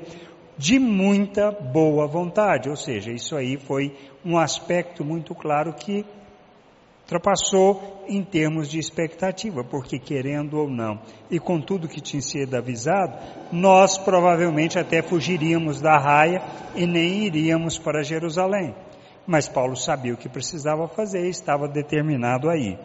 de 0.57 0.77
muita 0.77 1.51
boa 1.51 2.05
vontade, 2.05 2.69
ou 2.69 2.75
seja, 2.75 3.11
isso 3.11 3.35
aí 3.35 3.57
foi 3.57 3.95
um 4.23 4.37
aspecto 4.37 5.03
muito 5.03 5.33
claro 5.33 5.73
que 5.73 6.05
ultrapassou 7.13 8.03
em 8.07 8.23
termos 8.23 8.69
de 8.69 8.79
expectativa, 8.79 9.63
porque 9.63 9.99
querendo 9.99 10.57
ou 10.57 10.69
não, 10.69 10.99
e 11.29 11.39
com 11.39 11.61
tudo 11.61 11.87
que 11.87 12.01
tinha 12.01 12.21
sido 12.21 12.55
avisado, 12.55 13.17
nós 13.51 13.97
provavelmente 13.97 14.79
até 14.79 15.01
fugiríamos 15.01 15.79
da 15.79 15.97
raia 15.97 16.41
e 16.75 16.85
nem 16.85 17.25
iríamos 17.25 17.77
para 17.77 18.03
Jerusalém. 18.03 18.73
Mas 19.27 19.47
Paulo 19.47 19.75
sabia 19.75 20.13
o 20.13 20.17
que 20.17 20.27
precisava 20.27 20.87
fazer 20.87 21.25
e 21.25 21.29
estava 21.29 21.67
determinado 21.67 22.49
a 22.49 22.57
ir. 22.57 22.77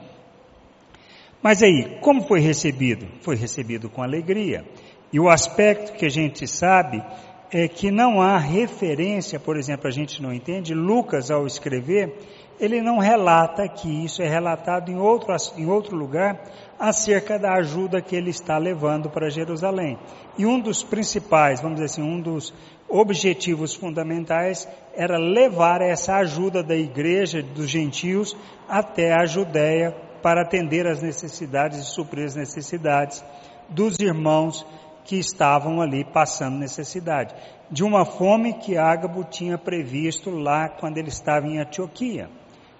Mas 1.42 1.62
aí, 1.62 1.98
como 2.00 2.26
foi 2.26 2.40
recebido? 2.40 3.06
Foi 3.22 3.34
recebido 3.34 3.88
com 3.88 4.02
alegria. 4.02 4.64
E 5.12 5.18
o 5.18 5.28
aspecto 5.28 5.92
que 5.94 6.04
a 6.04 6.10
gente 6.10 6.46
sabe 6.46 7.02
é 7.50 7.66
que 7.66 7.90
não 7.90 8.20
há 8.20 8.36
referência, 8.38 9.40
por 9.40 9.56
exemplo, 9.56 9.88
a 9.88 9.90
gente 9.90 10.22
não 10.22 10.32
entende, 10.32 10.74
Lucas 10.74 11.30
ao 11.30 11.46
escrever, 11.46 12.12
ele 12.60 12.82
não 12.82 12.98
relata 12.98 13.62
aqui, 13.62 14.04
isso 14.04 14.22
é 14.22 14.28
relatado 14.28 14.90
em 14.90 14.96
outro, 14.96 15.34
em 15.56 15.66
outro 15.66 15.96
lugar, 15.96 16.40
acerca 16.78 17.38
da 17.38 17.54
ajuda 17.54 18.00
que 18.00 18.16
ele 18.16 18.30
está 18.30 18.58
levando 18.58 19.08
para 19.08 19.30
Jerusalém. 19.30 19.98
E 20.36 20.44
um 20.44 20.60
dos 20.60 20.82
principais, 20.82 21.60
vamos 21.60 21.76
dizer 21.76 21.86
assim, 21.86 22.02
um 22.02 22.20
dos 22.20 22.52
objetivos 22.88 23.74
fundamentais 23.74 24.66
era 24.94 25.18
levar 25.18 25.80
essa 25.82 26.16
ajuda 26.16 26.62
da 26.62 26.74
igreja 26.74 27.42
dos 27.42 27.68
gentios 27.68 28.36
até 28.68 29.12
a 29.12 29.26
Judéia 29.26 29.94
para 30.22 30.42
atender 30.42 30.86
as 30.86 31.02
necessidades 31.02 31.78
e 31.78 31.84
suprir 31.84 32.24
as 32.24 32.34
necessidades 32.34 33.22
dos 33.68 33.98
irmãos 34.00 34.66
que 35.04 35.16
estavam 35.16 35.80
ali 35.80 36.04
passando 36.04 36.58
necessidade. 36.58 37.34
De 37.70 37.84
uma 37.84 38.04
fome 38.04 38.54
que 38.54 38.76
Ágabo 38.76 39.24
tinha 39.24 39.56
previsto 39.56 40.30
lá 40.30 40.68
quando 40.68 40.98
ele 40.98 41.08
estava 41.08 41.46
em 41.46 41.58
Antioquia. 41.58 42.28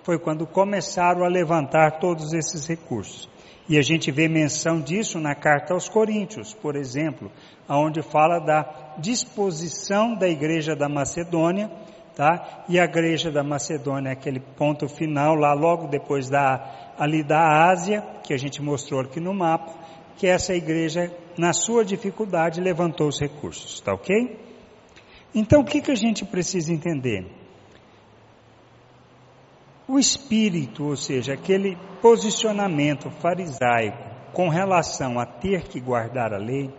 Foi 0.09 0.19
quando 0.19 0.47
começaram 0.47 1.23
a 1.23 1.29
levantar 1.29 1.99
todos 1.99 2.33
esses 2.33 2.67
recursos. 2.67 3.29
E 3.69 3.77
a 3.77 3.83
gente 3.83 4.11
vê 4.11 4.27
menção 4.27 4.81
disso 4.81 5.21
na 5.21 5.35
carta 5.35 5.75
aos 5.75 5.87
Coríntios, 5.87 6.55
por 6.55 6.77
exemplo, 6.77 7.31
onde 7.69 8.00
fala 8.00 8.38
da 8.38 8.95
disposição 8.97 10.15
da 10.15 10.27
igreja 10.27 10.75
da 10.75 10.88
Macedônia, 10.88 11.71
tá? 12.17 12.65
E 12.71 12.81
a 12.81 12.85
igreja 12.85 13.31
da 13.31 13.45
Macedônia, 13.45 14.12
aquele 14.12 14.41
ponto 14.41 14.88
final 14.88 15.35
lá 15.35 15.53
logo 15.53 15.88
depois 15.88 16.31
da 16.31 16.95
ali 16.99 17.23
da 17.23 17.69
Ásia, 17.71 18.03
que 18.23 18.33
a 18.33 18.38
gente 18.38 18.62
mostrou 18.62 19.03
aqui 19.03 19.21
no 19.21 19.35
mapa, 19.35 19.75
que 20.17 20.27
essa 20.27 20.55
igreja, 20.55 21.12
na 21.37 21.53
sua 21.53 21.85
dificuldade, 21.85 22.62
levantou 22.62 23.09
os 23.09 23.21
recursos, 23.21 23.79
tá 23.83 23.93
ok? 23.93 24.41
Então, 25.35 25.61
o 25.61 25.65
que, 25.67 25.83
que 25.83 25.91
a 25.91 25.95
gente 25.95 26.25
precisa 26.25 26.73
entender? 26.73 27.27
O 29.88 29.99
espírito, 29.99 30.85
ou 30.85 30.97
seja, 30.97 31.33
aquele 31.33 31.75
posicionamento 32.02 33.11
farisaico 33.11 33.97
com 34.35 34.50
relação 34.50 35.18
a 35.18 35.25
ter 35.25 35.62
que 35.62 35.80
guardar 35.80 36.35
a 36.35 36.37
lei, 36.37 36.71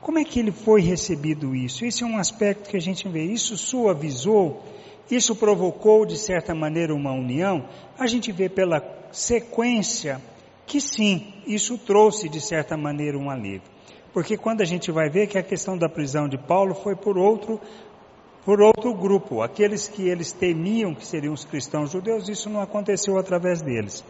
Como 0.00 0.18
é 0.18 0.24
que 0.24 0.40
ele 0.40 0.50
foi 0.50 0.80
recebido 0.80 1.54
isso? 1.54 1.84
Esse 1.84 2.02
é 2.02 2.06
um 2.06 2.16
aspecto 2.16 2.70
que 2.70 2.76
a 2.76 2.80
gente 2.80 3.06
vê. 3.08 3.22
Isso 3.22 3.56
suavizou, 3.56 4.62
isso 5.10 5.36
provocou 5.36 6.06
de 6.06 6.16
certa 6.16 6.54
maneira 6.54 6.94
uma 6.94 7.12
união. 7.12 7.66
A 7.98 8.06
gente 8.06 8.32
vê 8.32 8.48
pela 8.48 8.82
sequência 9.12 10.20
que 10.66 10.80
sim, 10.80 11.34
isso 11.46 11.76
trouxe 11.76 12.28
de 12.28 12.40
certa 12.40 12.76
maneira 12.76 13.18
um 13.18 13.28
alívio. 13.28 13.68
Porque 14.12 14.36
quando 14.36 14.62
a 14.62 14.64
gente 14.64 14.90
vai 14.90 15.10
ver 15.10 15.26
que 15.26 15.38
a 15.38 15.42
questão 15.42 15.76
da 15.76 15.88
prisão 15.88 16.28
de 16.28 16.38
Paulo 16.38 16.74
foi 16.74 16.96
por 16.96 17.18
outro 17.18 17.60
por 18.44 18.60
outro 18.60 18.94
grupo, 18.94 19.42
aqueles 19.42 19.88
que 19.88 20.08
eles 20.08 20.32
temiam 20.32 20.94
que 20.94 21.06
seriam 21.06 21.34
os 21.34 21.44
cristãos 21.44 21.90
judeus, 21.90 22.28
isso 22.28 22.48
não 22.48 22.60
aconteceu 22.60 23.18
através 23.18 23.60
deles. 23.60 24.04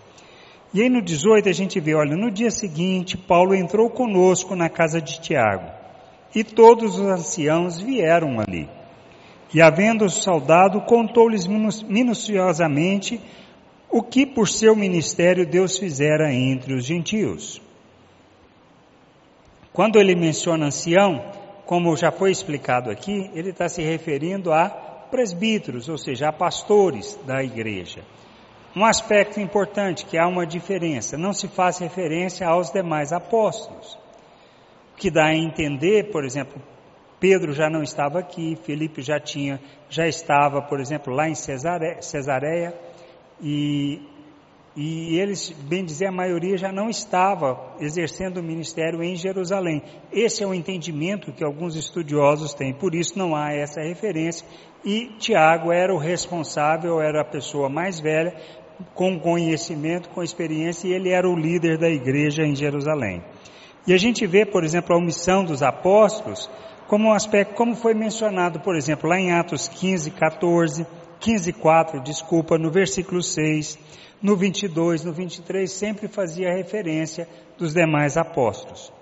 E 0.73 0.83
aí 0.83 0.89
no 0.89 1.03
18 1.03 1.49
a 1.49 1.53
gente 1.53 1.81
vê, 1.81 1.95
olha, 1.95 2.17
no 2.17 2.31
dia 2.31 2.51
seguinte 2.51 3.17
Paulo 3.17 3.55
entrou 3.55 3.91
conosco 3.91 4.55
na 4.55 4.69
casa 4.69 5.01
de 5.01 5.21
Tiago, 5.21 5.69
e 6.35 6.45
todos 6.45 6.97
os 6.97 7.07
anciãos 7.07 7.81
vieram 7.81 8.39
ali. 8.39 8.69
E 9.53 9.61
havendo 9.61 10.09
saudado, 10.09 10.81
contou-lhes 10.83 11.45
minuciosamente 11.45 13.21
o 13.91 14.01
que 14.01 14.25
por 14.25 14.49
seu 14.49 14.77
ministério 14.77 15.45
Deus 15.45 15.77
fizera 15.77 16.33
entre 16.33 16.73
os 16.73 16.85
gentios. 16.85 17.61
Quando 19.73 19.99
ele 19.99 20.15
menciona 20.15 20.67
ancião, 20.67 21.21
como 21.71 21.97
já 21.97 22.11
foi 22.11 22.33
explicado 22.33 22.91
aqui, 22.91 23.31
ele 23.33 23.51
está 23.51 23.69
se 23.69 23.81
referindo 23.81 24.53
a 24.53 24.69
presbíteros, 25.09 25.89
ou 25.89 25.97
seja, 25.97 26.27
a 26.27 26.33
pastores 26.33 27.17
da 27.25 27.45
igreja. 27.45 28.03
Um 28.75 28.85
aspecto 28.85 29.39
importante 29.39 30.05
que 30.05 30.19
há 30.19 30.27
uma 30.27 30.45
diferença, 30.45 31.17
não 31.17 31.33
se 31.33 31.47
faz 31.47 31.79
referência 31.79 32.45
aos 32.45 32.73
demais 32.73 33.13
apóstolos. 33.13 33.97
O 34.95 34.97
que 34.97 35.13
dá 35.13 35.27
a 35.27 35.37
entender, 35.37 36.11
por 36.11 36.25
exemplo, 36.25 36.61
Pedro 37.21 37.53
já 37.53 37.71
não 37.71 37.85
estava 37.85 38.19
aqui, 38.19 38.59
Felipe 38.65 39.01
já 39.01 39.21
tinha, 39.21 39.61
já 39.89 40.09
estava, 40.09 40.61
por 40.61 40.81
exemplo, 40.81 41.15
lá 41.15 41.29
em 41.29 41.37
Cesareia, 41.37 42.75
e 43.41 44.03
e 44.77 45.19
eles, 45.19 45.51
bem 45.69 45.85
dizer, 45.85 46.07
a 46.07 46.13
maioria 46.13 46.57
já 46.57 46.71
não 46.71 46.89
estava 46.89 47.75
exercendo 47.81 48.39
o 48.39 48.43
ministério 48.43 49.03
em 49.03 49.17
Jerusalém. 49.17 49.83
Esse 50.13 50.45
é 50.45 50.47
o 50.47 50.55
entendimento 50.55 51.33
que 51.33 51.43
alguns 51.43 51.75
estudiosos 51.75 52.55
têm, 52.55 52.73
por 52.73 52.95
isso 52.95 53.19
não 53.19 53.35
há 53.35 53.53
essa 53.53 53.81
referência. 53.81 54.47
E 54.85 55.07
Tiago 55.19 55.73
era 55.73 55.93
o 55.93 55.99
responsável, 55.99 57.01
era 57.01 57.21
a 57.21 57.25
pessoa 57.25 57.69
mais 57.69 57.99
velha, 57.99 58.35
com 58.95 59.19
conhecimento, 59.19 60.09
com 60.11 60.23
experiência, 60.23 60.89
e 60.89 60.93
ele 60.93 61.11
era 61.11 61.29
o 61.29 61.37
líder 61.37 61.77
da 61.77 61.91
igreja 61.91 62.45
em 62.45 62.55
Jerusalém. 62.55 63.23
E 63.87 63.93
a 63.93 63.99
gente 63.99 64.27
vê, 64.27 64.47
por 64.47 64.63
exemplo, 64.63 64.95
a 64.95 64.99
omissão 64.99 65.45
dos 65.45 65.63
apóstolos 65.63 66.49
como 66.87 67.09
um 67.09 67.13
aspecto, 67.13 67.55
como 67.55 67.77
foi 67.77 67.95
mencionado, 67.95 68.61
por 68.61 68.75
exemplo, 68.75 69.09
lá 69.09 69.19
em 69.19 69.33
Atos 69.33 69.69
15, 69.69 70.11
14, 70.11 70.87
15, 71.21 71.53
4, 71.53 72.01
desculpa, 72.01 72.59
no 72.59 72.71
versículo 72.71 73.23
6 73.23 73.79
no 74.23 74.37
22, 74.37 75.05
no 75.05 75.13
23, 75.13 75.71
sempre 75.71 76.09
fazia 76.09 76.55
referência 76.55 77.27
dos 77.57 77.73
demais 77.73 78.17
apóstolos. 78.17 78.93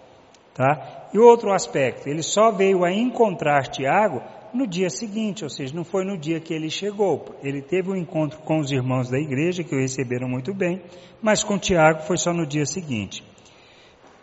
Tá? 0.54 1.08
E 1.12 1.18
outro 1.18 1.52
aspecto, 1.52 2.08
ele 2.08 2.22
só 2.22 2.50
veio 2.50 2.84
a 2.84 2.92
encontrar 2.92 3.68
Tiago 3.68 4.22
no 4.52 4.66
dia 4.66 4.90
seguinte, 4.90 5.44
ou 5.44 5.50
seja, 5.50 5.74
não 5.74 5.84
foi 5.84 6.04
no 6.04 6.16
dia 6.16 6.40
que 6.40 6.54
ele 6.54 6.70
chegou. 6.70 7.36
Ele 7.42 7.62
teve 7.62 7.90
um 7.90 7.96
encontro 7.96 8.38
com 8.40 8.58
os 8.58 8.70
irmãos 8.70 9.08
da 9.08 9.18
igreja, 9.18 9.62
que 9.62 9.74
o 9.74 9.78
receberam 9.78 10.28
muito 10.28 10.54
bem, 10.54 10.82
mas 11.22 11.44
com 11.44 11.58
Tiago 11.58 12.02
foi 12.02 12.16
só 12.16 12.32
no 12.32 12.46
dia 12.46 12.64
seguinte. 12.64 13.22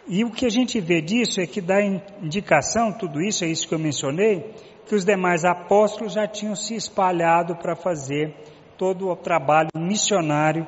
E 0.07 0.23
o 0.23 0.29
que 0.29 0.45
a 0.45 0.49
gente 0.49 0.79
vê 0.79 1.01
disso 1.01 1.41
é 1.41 1.47
que 1.47 1.59
dá 1.59 1.81
indicação, 2.21 2.91
tudo 2.91 3.21
isso, 3.21 3.43
é 3.43 3.47
isso 3.47 3.67
que 3.67 3.73
eu 3.73 3.79
mencionei, 3.79 4.53
que 4.87 4.93
os 4.93 5.03
demais 5.03 5.43
apóstolos 5.43 6.13
já 6.13 6.27
tinham 6.27 6.55
se 6.55 6.75
espalhado 6.75 7.55
para 7.55 7.75
fazer 7.75 8.35
todo 8.77 9.09
o 9.09 9.15
trabalho 9.15 9.69
missionário 9.75 10.67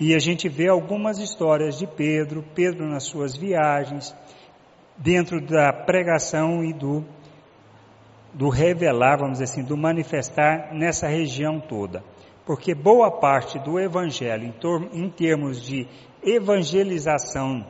e 0.00 0.12
a 0.12 0.18
gente 0.18 0.48
vê 0.48 0.68
algumas 0.68 1.18
histórias 1.18 1.78
de 1.78 1.86
Pedro, 1.86 2.44
Pedro 2.52 2.88
nas 2.88 3.04
suas 3.04 3.36
viagens, 3.36 4.14
dentro 4.96 5.40
da 5.40 5.72
pregação 5.72 6.64
e 6.64 6.72
do, 6.72 7.04
do 8.32 8.48
revelar, 8.48 9.18
vamos 9.18 9.38
dizer 9.38 9.44
assim, 9.44 9.62
do 9.62 9.76
manifestar 9.76 10.74
nessa 10.74 11.06
região 11.06 11.60
toda. 11.60 12.02
Porque 12.44 12.74
boa 12.74 13.08
parte 13.08 13.56
do 13.60 13.78
evangelho, 13.78 14.52
em, 14.52 15.00
em 15.04 15.08
termos 15.08 15.62
de 15.62 15.86
evangelização 16.24 17.64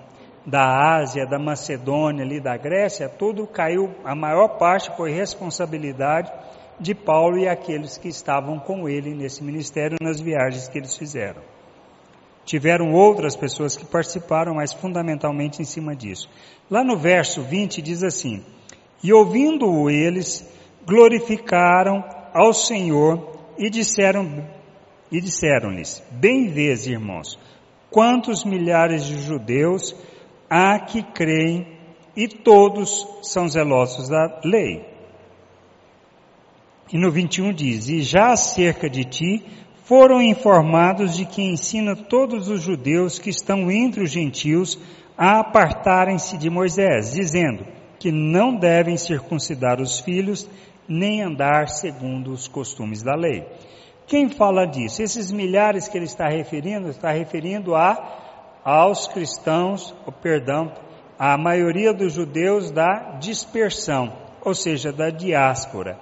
da 0.47 0.97
Ásia, 0.99 1.27
da 1.27 1.39
Macedônia, 1.39 2.25
ali 2.25 2.41
da 2.41 2.57
Grécia, 2.57 3.09
tudo 3.09 3.47
caiu, 3.47 3.95
a 4.05 4.15
maior 4.15 4.59
parte 4.59 4.95
foi 4.97 5.11
responsabilidade 5.11 6.31
de 6.79 6.95
Paulo 6.95 7.39
e 7.39 7.49
aqueles 7.49 7.97
que 7.97 8.09
estavam 8.09 8.59
com 8.59 8.89
ele 8.89 9.15
nesse 9.15 9.43
ministério 9.43 9.97
nas 10.01 10.21
viagens 10.21 10.69
que 10.69 10.79
eles 10.79 10.97
fizeram. 10.97 11.43
Tiveram 12.45 12.93
outras 12.93 13.35
pessoas 13.35 13.77
que 13.77 13.87
participaram, 13.87 14.55
mas 14.55 14.73
fundamentalmente 14.73 15.63
em 15.63 15.65
cima 15.65 15.97
disso. 15.97 16.29
Lá 16.71 16.85
no 16.85 16.97
verso 16.97 17.43
20 17.43 17.81
diz 17.81 18.03
assim: 18.03 18.45
E 19.03 19.13
ouvindo-o 19.15 19.89
eles, 19.89 20.47
glorificaram 20.87 22.05
ao 22.35 22.53
Senhor 22.53 23.39
e 23.57 23.71
disseram 23.71 24.45
e 25.11 25.21
disseram-lhes: 25.21 26.03
Bem 26.11 26.49
vês, 26.49 26.87
irmãos, 26.87 27.39
quantos 27.91 28.45
milhares 28.45 29.07
de 29.07 29.23
judeus 29.23 29.95
há 30.55 30.79
que 30.79 31.03
creem 31.03 31.67
e 32.17 32.29
todos 32.29 33.05
são 33.23 33.49
zelosos 33.49 34.09
da 34.09 34.41
lei. 34.45 34.87
E 36.93 36.97
no 36.97 37.11
21 37.11 37.53
diz: 37.53 37.89
E 37.89 38.03
já 38.03 38.31
acerca 38.31 38.89
de 38.89 39.05
ti 39.05 39.45
foram 39.85 40.23
informados 40.23 41.17
de 41.17 41.25
que 41.25 41.43
ensina 41.43 41.97
todos 41.97 42.49
os 42.49 42.63
judeus 42.63 43.19
que 43.19 43.31
estão 43.31 43.69
entre 43.69 44.05
os 44.05 44.11
gentios 44.11 44.79
a 45.19 45.41
apartarem-se 45.41 46.39
de 46.39 46.49
Moisés, 46.49 47.13
dizendo 47.13 47.67
que 47.99 48.13
não 48.13 48.55
devem 48.55 48.97
circuncidar 48.97 49.81
os 49.81 49.99
filhos 49.99 50.49
nem 50.89 51.21
andar 51.21 51.67
segundo 51.67 52.31
os 52.31 52.47
costumes 52.47 53.03
da 53.03 53.17
lei. 53.17 53.45
Quem 54.07 54.29
fala 54.29 54.67
disso? 54.67 55.03
Esses 55.03 55.33
milhares 55.33 55.89
que 55.89 55.99
ele 55.99 56.05
está 56.05 56.29
referindo, 56.29 56.91
está 56.91 57.11
referindo 57.11 57.75
a 57.75 58.24
aos 58.65 59.07
cristãos, 59.07 59.95
o 60.07 60.13
perdão, 60.13 60.73
a 61.19 61.37
maioria 61.37 61.93
dos 61.93 62.13
judeus 62.13 62.71
da 62.71 63.19
dispersão, 63.19 64.13
ou 64.41 64.55
seja, 64.55 64.93
da 64.93 65.11
diáspora 65.11 65.99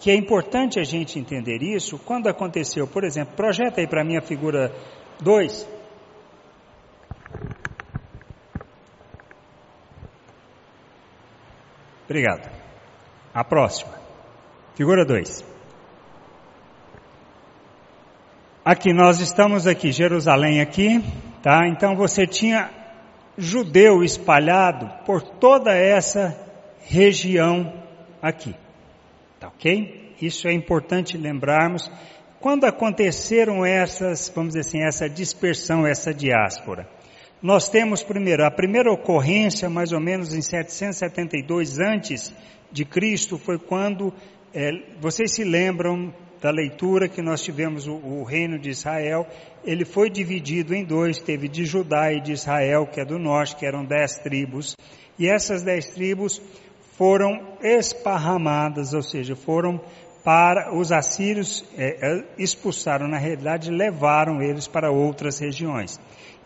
que 0.00 0.10
é 0.10 0.14
importante 0.14 0.80
a 0.80 0.82
gente 0.82 1.18
entender 1.18 1.62
isso 1.62 1.98
quando 1.98 2.26
aconteceu, 2.26 2.86
por 2.86 3.04
exemplo, 3.04 3.36
projeta 3.36 3.82
aí 3.82 3.86
para 3.86 4.02
mim 4.02 4.16
a 4.16 4.22
figura 4.22 4.72
2. 5.20 5.68
Obrigado. 12.06 12.50
A 13.32 13.44
próxima. 13.44 13.92
Figura 14.74 15.04
2. 15.04 15.44
Aqui 18.64 18.94
nós 18.94 19.20
estamos 19.20 19.66
aqui, 19.66 19.92
Jerusalém 19.92 20.62
aqui, 20.62 21.04
tá? 21.42 21.66
Então 21.68 21.96
você 21.96 22.26
tinha 22.26 22.70
judeu 23.36 24.02
espalhado 24.04 24.90
por 25.04 25.22
toda 25.22 25.72
essa 25.74 26.36
região 26.86 27.72
aqui. 28.20 28.54
Tá 29.38 29.48
ok? 29.48 30.14
Isso 30.20 30.46
é 30.48 30.52
importante 30.52 31.16
lembrarmos. 31.16 31.90
Quando 32.40 32.64
aconteceram 32.64 33.64
essas, 33.64 34.30
vamos 34.34 34.54
dizer 34.54 34.60
assim, 34.60 34.82
essa 34.82 35.08
dispersão, 35.08 35.86
essa 35.86 36.12
diáspora? 36.12 36.88
Nós 37.42 37.70
temos 37.70 38.02
primeiro, 38.02 38.44
a 38.44 38.50
primeira 38.50 38.92
ocorrência, 38.92 39.70
mais 39.70 39.92
ou 39.92 40.00
menos 40.00 40.34
em 40.34 40.42
772 40.42 41.78
antes 41.78 42.34
de 42.70 42.84
Cristo, 42.84 43.38
foi 43.38 43.58
quando, 43.58 44.12
é, 44.54 44.70
vocês 45.00 45.32
se 45.32 45.42
lembram 45.42 46.12
da 46.40 46.50
leitura 46.50 47.08
que 47.08 47.20
nós 47.20 47.42
tivemos 47.42 47.86
o, 47.86 47.92
o, 47.92 48.24
reino 48.24 48.58
de 48.58 48.70
Israel, 48.70 49.26
ele 49.64 49.84
foi 49.84 50.08
dividido 50.08 50.74
em 50.74 50.84
dois, 50.84 51.20
teve 51.20 51.48
de 51.48 51.66
Judá 51.66 52.12
e 52.12 52.20
de 52.20 52.32
Israel, 52.32 52.86
que 52.86 53.00
é 53.00 53.04
do 53.04 53.18
norte, 53.18 53.56
que 53.56 53.66
eram 53.66 53.84
dez 53.84 54.16
tribos, 54.18 54.74
e 55.18 55.28
essas 55.28 55.62
dez 55.62 55.86
tribos 55.88 56.40
foram 56.96 57.56
esparramadas, 57.62 58.94
ou 58.94 59.02
seja, 59.02 59.36
foram 59.36 59.80
para 60.24 60.74
os 60.74 60.92
assírios 60.92 61.64
é, 61.76 61.96
é, 62.00 62.24
expulsaram, 62.38 63.08
na 63.08 63.18
realidade, 63.18 63.70
levaram 63.70 64.42
eles 64.42 64.66
para 64.66 64.90
outras 64.90 65.38
regiões. 65.38 65.98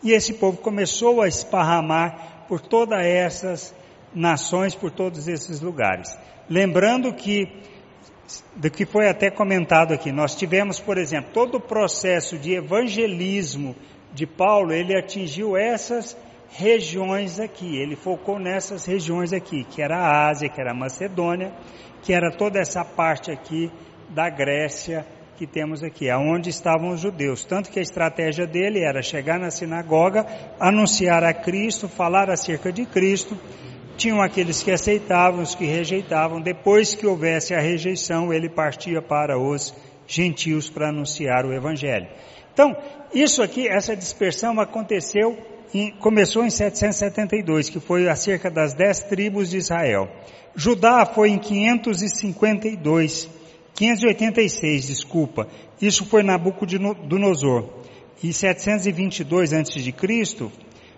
E 0.03 0.11
esse 0.11 0.33
povo 0.33 0.57
começou 0.57 1.21
a 1.21 1.27
esparramar 1.27 2.45
por 2.47 2.61
todas 2.61 3.03
essas 3.05 3.73
nações, 4.13 4.73
por 4.75 4.91
todos 4.91 5.27
esses 5.27 5.59
lugares. 5.59 6.17
Lembrando 6.49 7.13
que, 7.13 7.47
do 8.55 8.69
que 8.69 8.85
foi 8.85 9.07
até 9.07 9.29
comentado 9.29 9.93
aqui, 9.93 10.11
nós 10.11 10.35
tivemos, 10.35 10.79
por 10.79 10.97
exemplo, 10.97 11.31
todo 11.33 11.55
o 11.55 11.61
processo 11.61 12.37
de 12.37 12.53
evangelismo 12.53 13.75
de 14.13 14.25
Paulo, 14.25 14.71
ele 14.71 14.97
atingiu 14.97 15.57
essas 15.57 16.17
regiões 16.49 17.39
aqui. 17.39 17.77
Ele 17.77 17.95
focou 17.95 18.39
nessas 18.39 18.85
regiões 18.85 19.33
aqui, 19.33 19.63
que 19.65 19.81
era 19.81 19.97
a 19.97 20.29
Ásia, 20.29 20.49
que 20.49 20.59
era 20.59 20.71
a 20.71 20.75
Macedônia, 20.75 21.51
que 22.01 22.13
era 22.13 22.31
toda 22.31 22.59
essa 22.59 22.83
parte 22.83 23.31
aqui 23.31 23.71
da 24.09 24.29
Grécia 24.29 25.05
que 25.37 25.45
temos 25.45 25.83
aqui, 25.83 26.09
aonde 26.09 26.49
estavam 26.49 26.91
os 26.91 27.01
judeus. 27.01 27.43
Tanto 27.43 27.69
que 27.69 27.79
a 27.79 27.81
estratégia 27.81 28.47
dele 28.47 28.79
era 28.79 29.01
chegar 29.01 29.37
na 29.37 29.51
sinagoga, 29.51 30.25
anunciar 30.57 31.25
a 31.25 31.33
Cristo, 31.33 31.89
falar 31.89 32.29
acerca 32.29 32.71
de 32.71 32.85
Cristo. 32.85 33.37
Tinham 33.97 34.21
aqueles 34.21 34.61
que 34.61 34.71
aceitavam, 34.71 35.41
os 35.41 35.55
que 35.55 35.65
rejeitavam. 35.65 36.41
Depois 36.41 36.95
que 36.95 37.07
houvesse 37.07 37.53
a 37.53 37.59
rejeição, 37.59 38.33
ele 38.33 38.49
partia 38.49 39.01
para 39.01 39.39
os 39.39 39.73
gentios 40.07 40.69
para 40.69 40.89
anunciar 40.89 41.45
o 41.45 41.53
evangelho. 41.53 42.07
Então, 42.53 42.75
isso 43.13 43.41
aqui, 43.41 43.67
essa 43.67 43.95
dispersão 43.95 44.59
aconteceu 44.59 45.37
em, 45.73 45.91
começou 45.91 46.45
em 46.45 46.49
772, 46.49 47.69
que 47.69 47.79
foi 47.79 48.07
acerca 48.07 48.49
das 48.49 48.73
dez 48.73 49.01
tribos 49.01 49.49
de 49.49 49.57
Israel. 49.57 50.09
Judá 50.55 51.05
foi 51.05 51.29
em 51.29 51.37
552, 51.37 53.29
586, 53.73 54.87
desculpa. 54.87 55.47
Isso 55.81 56.05
foi 56.05 56.23
Nabucodonosor. 56.23 57.69
E 58.23 58.31
722 58.31 59.51
a.C. 59.53 59.93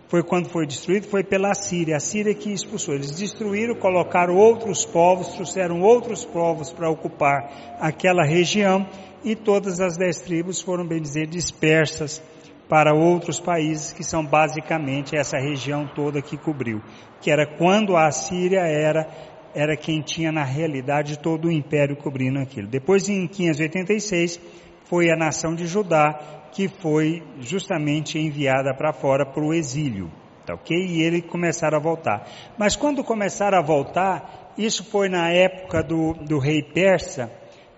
foi 0.07 0.23
quando 0.23 0.49
foi 0.49 0.65
destruído, 0.65 1.07
foi 1.07 1.23
pela 1.23 1.53
Síria. 1.53 1.97
A 1.97 1.99
Síria 1.99 2.33
que 2.33 2.51
expulsou. 2.51 2.95
Eles 2.95 3.11
destruíram, 3.11 3.75
colocaram 3.75 4.35
outros 4.35 4.85
povos, 4.85 5.29
trouxeram 5.29 5.81
outros 5.81 6.23
povos 6.23 6.71
para 6.71 6.89
ocupar 6.89 7.77
aquela 7.79 8.23
região 8.23 8.87
e 9.23 9.35
todas 9.35 9.79
as 9.79 9.97
dez 9.97 10.21
tribos 10.21 10.61
foram, 10.61 10.87
bem 10.87 11.01
dizer, 11.01 11.27
dispersas 11.27 12.21
para 12.69 12.93
outros 12.93 13.39
países 13.39 13.93
que 13.93 14.03
são 14.03 14.25
basicamente 14.25 15.15
essa 15.15 15.37
região 15.37 15.89
toda 15.95 16.21
que 16.21 16.37
cobriu, 16.37 16.81
que 17.21 17.31
era 17.31 17.45
quando 17.45 17.95
a 17.95 18.11
Síria 18.11 18.61
era 18.61 19.07
era 19.55 19.75
quem 19.75 20.01
tinha 20.01 20.31
na 20.31 20.43
realidade 20.43 21.17
todo 21.17 21.47
o 21.47 21.51
império 21.51 21.95
cobrindo 21.95 22.37
aquilo. 22.37 22.67
Depois 22.67 23.09
em 23.09 23.25
586 23.25 24.39
foi 24.83 25.09
a 25.09 25.15
nação 25.15 25.55
de 25.55 25.65
Judá 25.65 26.36
que 26.57 26.67
foi 26.67 27.21
justamente 27.39 28.17
enviada 28.17 28.73
para 28.73 28.91
fora 28.91 29.23
para 29.23 29.43
o 29.43 29.53
exílio, 29.53 30.11
tá 30.43 30.55
ok? 30.55 30.75
E 30.75 31.03
eles 31.03 31.23
começaram 31.27 31.77
a 31.77 31.79
voltar. 31.79 32.27
Mas 32.57 32.75
quando 32.75 33.03
começaram 33.03 33.59
a 33.59 33.61
voltar, 33.61 34.53
isso 34.57 34.83
foi 34.83 35.07
na 35.07 35.29
época 35.29 35.83
do, 35.83 36.13
do 36.13 36.39
rei 36.39 36.63
persa, 36.63 37.31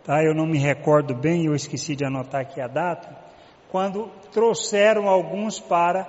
tá? 0.05 0.23
Eu 0.23 0.33
não 0.33 0.47
me 0.47 0.57
recordo 0.57 1.13
bem, 1.13 1.45
eu 1.45 1.53
esqueci 1.53 1.93
de 1.93 2.05
anotar 2.05 2.39
aqui 2.39 2.61
a 2.61 2.67
data 2.67 3.13
quando 3.69 4.09
trouxeram 4.31 5.09
alguns 5.09 5.59
para 5.59 6.07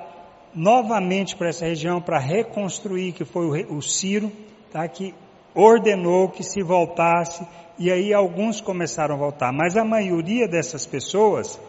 novamente 0.55 1.35
para 1.35 1.49
essa 1.49 1.65
região 1.65 2.01
para 2.01 2.21
reconstruir, 2.21 3.11
que 3.11 3.25
foi 3.25 3.65
o, 3.65 3.79
o 3.79 3.83
Ciro, 3.83 4.31
tá, 4.71 4.87
que 4.87 5.13
ordenou 5.57 6.29
que 6.29 6.45
se 6.45 6.63
voltasse, 6.63 7.45
e 7.77 7.91
aí 7.91 8.15
alguns 8.15 8.61
começaram 8.61 9.17
a 9.17 9.19
voltar, 9.19 9.53
mas 9.53 9.77
a 9.77 9.85
maioria 9.85 10.47
dessas 10.47 10.87
pessoas, 10.87 11.61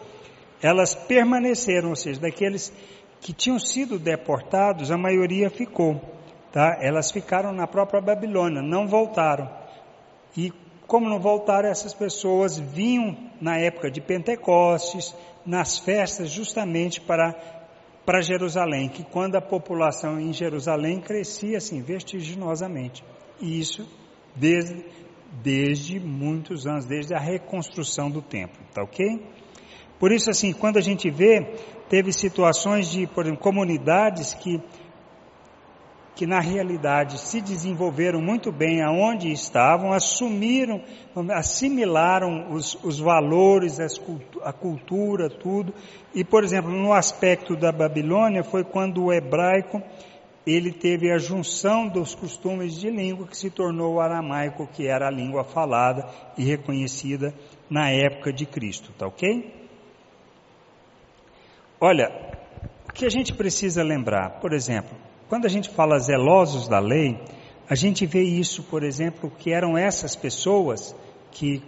elas 0.62 0.94
permaneceram, 0.94 1.90
ou 1.90 1.96
seja, 1.96 2.20
daqueles 2.20 2.72
que 3.20 3.32
tinham 3.32 3.58
sido 3.58 3.98
deportados, 3.98 4.90
a 4.90 4.96
maioria 4.96 5.50
ficou, 5.50 6.00
tá? 6.52 6.78
Elas 6.80 7.10
ficaram 7.10 7.52
na 7.52 7.66
própria 7.66 8.00
Babilônia, 8.00 8.62
não 8.62 8.86
voltaram. 8.86 9.50
E 10.36 10.52
como 10.86 11.08
não 11.08 11.18
voltaram, 11.18 11.68
essas 11.68 11.94
pessoas 11.94 12.58
vinham 12.58 13.16
na 13.40 13.56
época 13.58 13.90
de 13.90 14.00
Pentecostes, 14.00 15.14
nas 15.44 15.78
festas 15.78 16.30
justamente 16.30 17.00
para, 17.00 17.32
para 18.04 18.20
Jerusalém, 18.20 18.88
que 18.88 19.02
quando 19.04 19.36
a 19.36 19.40
população 19.40 20.20
em 20.20 20.32
Jerusalém 20.32 21.00
crescia 21.00 21.58
assim 21.58 21.82
vertiginosamente. 21.82 23.04
E 23.40 23.58
isso 23.58 23.88
desde, 24.34 24.84
desde 25.42 26.00
muitos 26.00 26.66
anos, 26.66 26.86
desde 26.86 27.14
a 27.14 27.18
reconstrução 27.18 28.10
do 28.10 28.22
templo, 28.22 28.60
tá 28.72 28.82
ok? 28.82 29.41
Por 30.02 30.10
isso 30.10 30.30
assim, 30.30 30.52
quando 30.52 30.78
a 30.78 30.80
gente 30.80 31.08
vê, 31.08 31.54
teve 31.88 32.12
situações 32.12 32.90
de, 32.90 33.06
por 33.06 33.24
exemplo, 33.24 33.40
comunidades 33.40 34.34
que 34.34 34.60
que 36.16 36.26
na 36.26 36.40
realidade 36.40 37.18
se 37.18 37.40
desenvolveram 37.40 38.20
muito 38.20 38.50
bem 38.50 38.82
aonde 38.82 39.30
estavam, 39.30 39.92
assumiram, 39.92 40.82
assimilaram 41.30 42.52
os, 42.52 42.76
os 42.82 42.98
valores, 42.98 43.78
a 44.42 44.52
cultura, 44.52 45.30
tudo. 45.30 45.72
E, 46.12 46.24
por 46.24 46.42
exemplo, 46.42 46.70
no 46.70 46.92
aspecto 46.92 47.54
da 47.56 47.70
Babilônia 47.70 48.42
foi 48.42 48.64
quando 48.64 49.04
o 49.04 49.12
hebraico 49.12 49.80
ele 50.44 50.72
teve 50.72 51.12
a 51.12 51.18
junção 51.18 51.86
dos 51.86 52.12
costumes 52.12 52.74
de 52.74 52.90
língua 52.90 53.28
que 53.28 53.36
se 53.36 53.50
tornou 53.50 53.94
o 53.94 54.00
aramaico, 54.00 54.66
que 54.66 54.88
era 54.88 55.06
a 55.06 55.10
língua 55.12 55.44
falada 55.44 56.04
e 56.36 56.42
reconhecida 56.42 57.32
na 57.70 57.88
época 57.88 58.32
de 58.32 58.44
Cristo, 58.44 58.92
tá 58.98 59.06
ok? 59.06 59.61
Olha, 61.84 62.12
o 62.88 62.92
que 62.92 63.04
a 63.04 63.10
gente 63.10 63.34
precisa 63.34 63.82
lembrar, 63.82 64.38
por 64.40 64.52
exemplo, 64.52 64.96
quando 65.28 65.46
a 65.46 65.48
gente 65.48 65.68
fala 65.68 65.98
zelosos 65.98 66.68
da 66.68 66.78
lei, 66.78 67.18
a 67.68 67.74
gente 67.74 68.06
vê 68.06 68.22
isso, 68.22 68.62
por 68.62 68.84
exemplo, 68.84 69.28
que 69.36 69.50
eram 69.50 69.76
essas 69.76 70.14
pessoas 70.14 70.94
que 71.32 71.60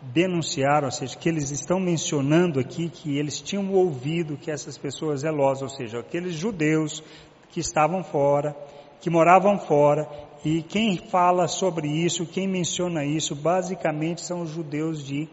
denunciaram, 0.00 0.84
ou 0.84 0.92
seja, 0.92 1.18
que 1.18 1.28
eles 1.28 1.50
estão 1.50 1.80
mencionando 1.80 2.60
aqui 2.60 2.88
que 2.88 3.18
eles 3.18 3.40
tinham 3.40 3.72
ouvido 3.72 4.36
que 4.36 4.52
essas 4.52 4.78
pessoas 4.78 5.22
zelosas, 5.22 5.62
ou 5.62 5.68
seja, 5.68 5.98
aqueles 5.98 6.34
judeus 6.34 7.02
que 7.50 7.58
estavam 7.58 8.04
fora, 8.04 8.56
que 9.00 9.10
moravam 9.10 9.58
fora, 9.58 10.08
e 10.44 10.62
quem 10.62 10.96
fala 10.96 11.48
sobre 11.48 11.88
isso, 11.88 12.24
quem 12.24 12.46
menciona 12.46 13.04
isso, 13.04 13.34
basicamente 13.34 14.20
são 14.20 14.42
os 14.42 14.50
judeus 14.50 15.04
de 15.04 15.28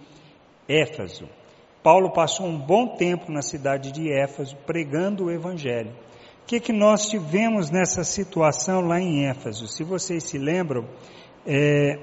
Éfeso. 0.68 1.28
Paulo 1.84 2.12
passou 2.12 2.46
um 2.46 2.58
bom 2.58 2.96
tempo 2.96 3.32
na 3.32 3.42
cidade 3.42 3.92
de 3.92 4.12
Éfeso 4.12 4.56
pregando 4.68 5.26
o 5.26 5.32
evangelho. 5.32 5.92
O 6.44 6.46
que, 6.46 6.60
que 6.60 6.74
nós 6.74 7.08
tivemos 7.10 7.70
nessa 7.70 8.04
situação 8.04 8.82
lá 8.82 9.00
em 9.00 9.26
Éfeso? 9.26 9.68
Se 9.68 9.84
vocês 9.84 10.24
se 10.24 10.38
lembram, 10.38 10.86
é, 11.46 11.98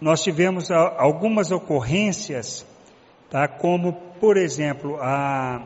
nós 0.00 0.22
tivemos 0.22 0.70
algumas 0.70 1.52
ocorrências, 1.52 2.66
tá? 3.28 3.46
como, 3.46 3.92
por 4.18 4.36
exemplo, 4.36 4.96
a, 5.00 5.62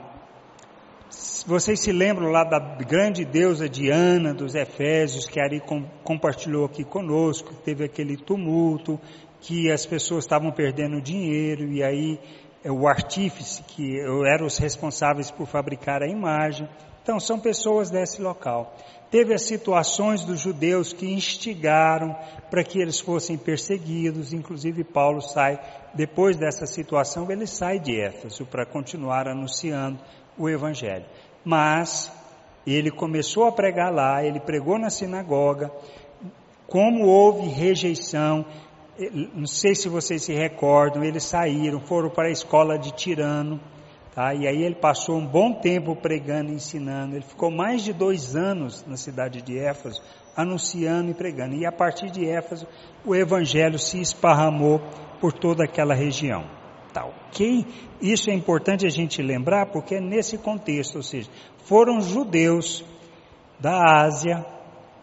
vocês 1.46 1.80
se 1.80 1.92
lembram 1.92 2.30
lá 2.30 2.42
da 2.42 2.58
grande 2.58 3.24
deusa 3.24 3.68
Diana 3.68 4.34
dos 4.34 4.54
Efésios, 4.54 5.26
que 5.26 5.38
Ari 5.38 5.60
com, 5.60 5.84
compartilhou 6.02 6.64
aqui 6.64 6.82
conosco, 6.82 7.54
teve 7.64 7.84
aquele 7.84 8.16
tumulto, 8.16 8.98
que 9.46 9.70
as 9.70 9.84
pessoas 9.84 10.24
estavam 10.24 10.50
perdendo 10.50 11.02
dinheiro, 11.02 11.70
e 11.70 11.82
aí 11.82 12.18
é, 12.64 12.72
o 12.72 12.88
artífice, 12.88 13.62
que 13.62 14.00
eram 14.26 14.46
os 14.46 14.56
responsáveis 14.56 15.30
por 15.30 15.46
fabricar 15.46 16.02
a 16.02 16.08
imagem, 16.08 16.66
então, 17.02 17.20
são 17.20 17.38
pessoas 17.38 17.90
desse 17.90 18.22
local. 18.22 18.74
Teve 19.10 19.34
as 19.34 19.42
situações 19.42 20.24
dos 20.24 20.40
judeus 20.40 20.94
que 20.94 21.06
instigaram 21.06 22.16
para 22.50 22.64
que 22.64 22.80
eles 22.80 22.98
fossem 22.98 23.36
perseguidos, 23.36 24.32
inclusive 24.32 24.82
Paulo 24.82 25.20
sai, 25.20 25.60
depois 25.92 26.38
dessa 26.38 26.64
situação, 26.64 27.30
ele 27.30 27.46
sai 27.46 27.78
de 27.78 28.00
Éfeso 28.00 28.46
para 28.46 28.64
continuar 28.64 29.28
anunciando 29.28 29.98
o 30.38 30.48
Evangelho. 30.48 31.04
Mas 31.44 32.10
ele 32.66 32.90
começou 32.90 33.44
a 33.44 33.52
pregar 33.52 33.92
lá, 33.92 34.24
ele 34.24 34.40
pregou 34.40 34.78
na 34.78 34.88
sinagoga, 34.88 35.70
como 36.66 37.06
houve 37.06 37.46
rejeição, 37.46 38.46
não 39.34 39.46
sei 39.46 39.74
se 39.74 39.88
vocês 39.88 40.22
se 40.22 40.32
recordam, 40.32 41.02
eles 41.02 41.24
saíram, 41.24 41.80
foram 41.80 42.10
para 42.10 42.28
a 42.28 42.32
escola 42.32 42.78
de 42.78 42.92
Tirano, 42.92 43.60
Tá? 44.14 44.32
E 44.32 44.46
aí 44.46 44.62
ele 44.62 44.76
passou 44.76 45.18
um 45.18 45.26
bom 45.26 45.52
tempo 45.54 45.96
pregando 45.96 46.52
e 46.52 46.54
ensinando. 46.54 47.16
Ele 47.16 47.24
ficou 47.24 47.50
mais 47.50 47.82
de 47.82 47.92
dois 47.92 48.36
anos 48.36 48.84
na 48.86 48.96
cidade 48.96 49.42
de 49.42 49.58
Éfeso, 49.58 50.00
anunciando 50.36 51.10
e 51.10 51.14
pregando. 51.14 51.56
E 51.56 51.66
a 51.66 51.72
partir 51.72 52.10
de 52.10 52.24
Éfeso, 52.24 52.64
o 53.04 53.12
evangelho 53.12 53.76
se 53.76 54.00
esparramou 54.00 54.80
por 55.20 55.32
toda 55.32 55.64
aquela 55.64 55.94
região. 55.94 56.44
Tá, 56.92 57.04
ok? 57.04 57.66
Isso 58.00 58.30
é 58.30 58.34
importante 58.34 58.86
a 58.86 58.88
gente 58.88 59.20
lembrar 59.20 59.66
porque 59.66 59.96
é 59.96 60.00
nesse 60.00 60.38
contexto, 60.38 60.94
ou 60.96 61.02
seja, 61.02 61.28
foram 61.64 62.00
judeus 62.00 62.84
da 63.58 64.04
Ásia, 64.04 64.46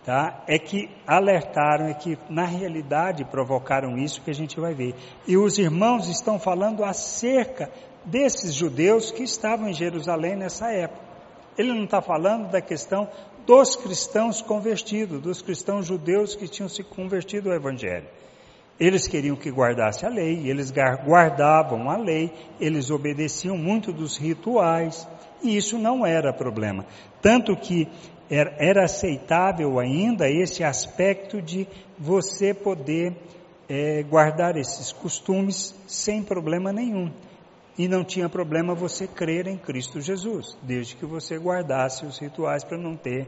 tá? 0.06 0.44
É 0.48 0.58
que 0.58 0.90
alertaram, 1.06 1.88
é 1.88 1.94
que 1.94 2.18
na 2.30 2.46
realidade 2.46 3.24
provocaram 3.26 3.98
isso 3.98 4.22
que 4.22 4.32
a 4.32 4.34
gente 4.34 4.60
vai 4.60 4.74
ver. 4.74 4.96
E 5.28 5.38
os 5.38 5.58
irmãos 5.58 6.08
estão 6.08 6.40
falando 6.40 6.84
acerca 6.84 7.72
desses 8.06 8.54
judeus 8.54 9.12
que 9.12 9.24
estavam 9.24 9.70
em 9.70 9.74
Jerusalém 9.74 10.36
nessa 10.36 10.72
época. 10.72 11.12
Ele 11.58 11.74
não 11.74 11.84
está 11.84 12.02
falando 12.02 12.50
da 12.50 12.62
questão 12.62 13.08
dos 13.46 13.76
cristãos 13.76 14.42
convertidos, 14.42 15.22
dos 15.22 15.42
cristãos 15.42 15.86
judeus 15.86 16.36
que 16.36 16.48
tinham 16.48 16.70
se 16.70 16.84
convertido 16.84 17.50
ao 17.50 17.56
Evangelho. 17.56 18.08
Eles 18.80 19.08
queriam 19.08 19.36
que 19.36 19.52
guardasse 19.52 20.06
a 20.06 20.10
lei, 20.10 20.50
eles 20.50 20.72
guardavam 21.06 21.90
a 21.90 21.98
lei, 21.98 22.34
eles 22.60 22.90
obedeciam 22.90 23.56
muito 23.56 23.94
dos 23.94 24.18
rituais, 24.18 25.08
e 25.44 25.56
isso 25.56 25.78
não 25.78 26.04
era 26.06 26.34
problema. 26.34 26.86
Tanto 27.22 27.56
que 27.56 27.88
era, 28.32 28.56
era 28.58 28.86
aceitável 28.86 29.78
ainda 29.78 30.30
esse 30.30 30.64
aspecto 30.64 31.42
de 31.42 31.68
você 32.00 32.54
poder 32.54 33.14
é, 33.68 34.02
guardar 34.04 34.56
esses 34.56 34.94
costumes 34.94 35.76
sem 35.86 36.24
problema 36.24 36.72
nenhum. 36.72 37.12
E 37.78 37.90
não 37.90 38.06
tinha 38.06 38.30
problema 38.30 38.74
você 38.74 39.06
crer 39.06 39.48
em 39.48 39.58
Cristo 39.58 40.00
Jesus, 40.00 40.58
desde 40.62 40.96
que 40.96 41.06
você 41.06 41.38
guardasse 41.38 42.06
os 42.06 42.20
rituais 42.20 42.64
para 42.64 42.78
não 42.78 42.96
ter 42.96 43.28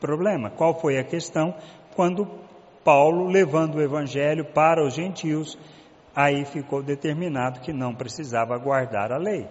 problema. 0.00 0.50
Qual 0.50 0.80
foi 0.80 0.98
a 0.98 1.04
questão? 1.04 1.54
Quando 1.94 2.26
Paulo, 2.82 3.28
levando 3.28 3.76
o 3.76 3.82
evangelho 3.82 4.44
para 4.44 4.84
os 4.84 4.94
gentios, 4.94 5.56
aí 6.14 6.44
ficou 6.44 6.82
determinado 6.82 7.60
que 7.60 7.72
não 7.72 7.94
precisava 7.94 8.58
guardar 8.58 9.12
a 9.12 9.16
lei. 9.16 9.46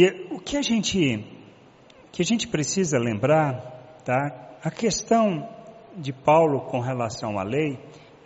E 0.00 0.28
o 0.30 0.38
que 0.38 0.56
a 0.56 0.62
gente 0.62 1.26
que 2.12 2.22
a 2.22 2.24
gente 2.24 2.46
precisa 2.46 2.96
lembrar, 3.00 3.98
tá? 4.04 4.56
A 4.62 4.70
questão 4.70 5.48
de 5.96 6.12
Paulo 6.12 6.60
com 6.60 6.78
relação 6.78 7.36
à 7.36 7.42
lei 7.42 7.76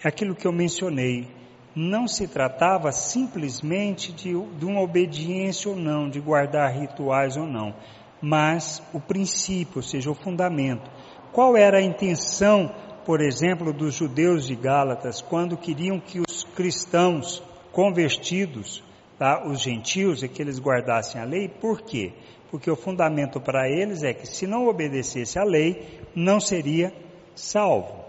é 0.05 0.07
aquilo 0.07 0.35
que 0.35 0.47
eu 0.47 0.53
mencionei 0.53 1.27
não 1.75 2.07
se 2.07 2.29
tratava 2.29 2.93
simplesmente 2.93 4.13
de, 4.13 4.33
de 4.33 4.67
uma 4.67 4.83
obediência 4.83 5.71
ou 5.71 5.75
não, 5.75 6.11
de 6.11 6.21
guardar 6.21 6.79
rituais 6.79 7.39
ou 7.39 7.47
não, 7.47 7.75
mas 8.21 8.83
o 8.93 9.01
princípio, 9.01 9.77
ou 9.77 9.83
seja, 9.83 10.11
o 10.11 10.15
fundamento. 10.15 10.91
Qual 11.33 11.57
era 11.57 11.79
a 11.79 11.83
intenção, 11.83 12.71
por 13.07 13.23
exemplo, 13.23 13.73
dos 13.73 13.95
judeus 13.95 14.47
de 14.47 14.55
Gálatas 14.55 15.23
quando 15.23 15.57
queriam 15.57 15.99
que 15.99 16.21
os 16.21 16.45
cristãos 16.55 17.43
convertidos, 17.73 18.85
tá, 19.23 19.47
os 19.47 19.61
gentios, 19.61 20.25
é 20.25 20.27
que 20.27 20.43
eles 20.43 20.59
guardassem 20.59 21.21
a 21.21 21.25
lei? 21.25 21.49
Por 21.49 21.83
quê? 21.83 22.13
Porque 22.51 22.69
o 22.69 22.75
fundamento 22.75 23.41
para 23.41 23.69
eles 23.69 24.03
é 24.03 24.13
que 24.13 24.27
se 24.27 24.49
não 24.49 24.67
obedecesse 24.67 25.39
à 25.39 25.45
lei, 25.45 26.01
não 26.13 26.41
seria 26.41 26.93
salvo. 27.33 28.05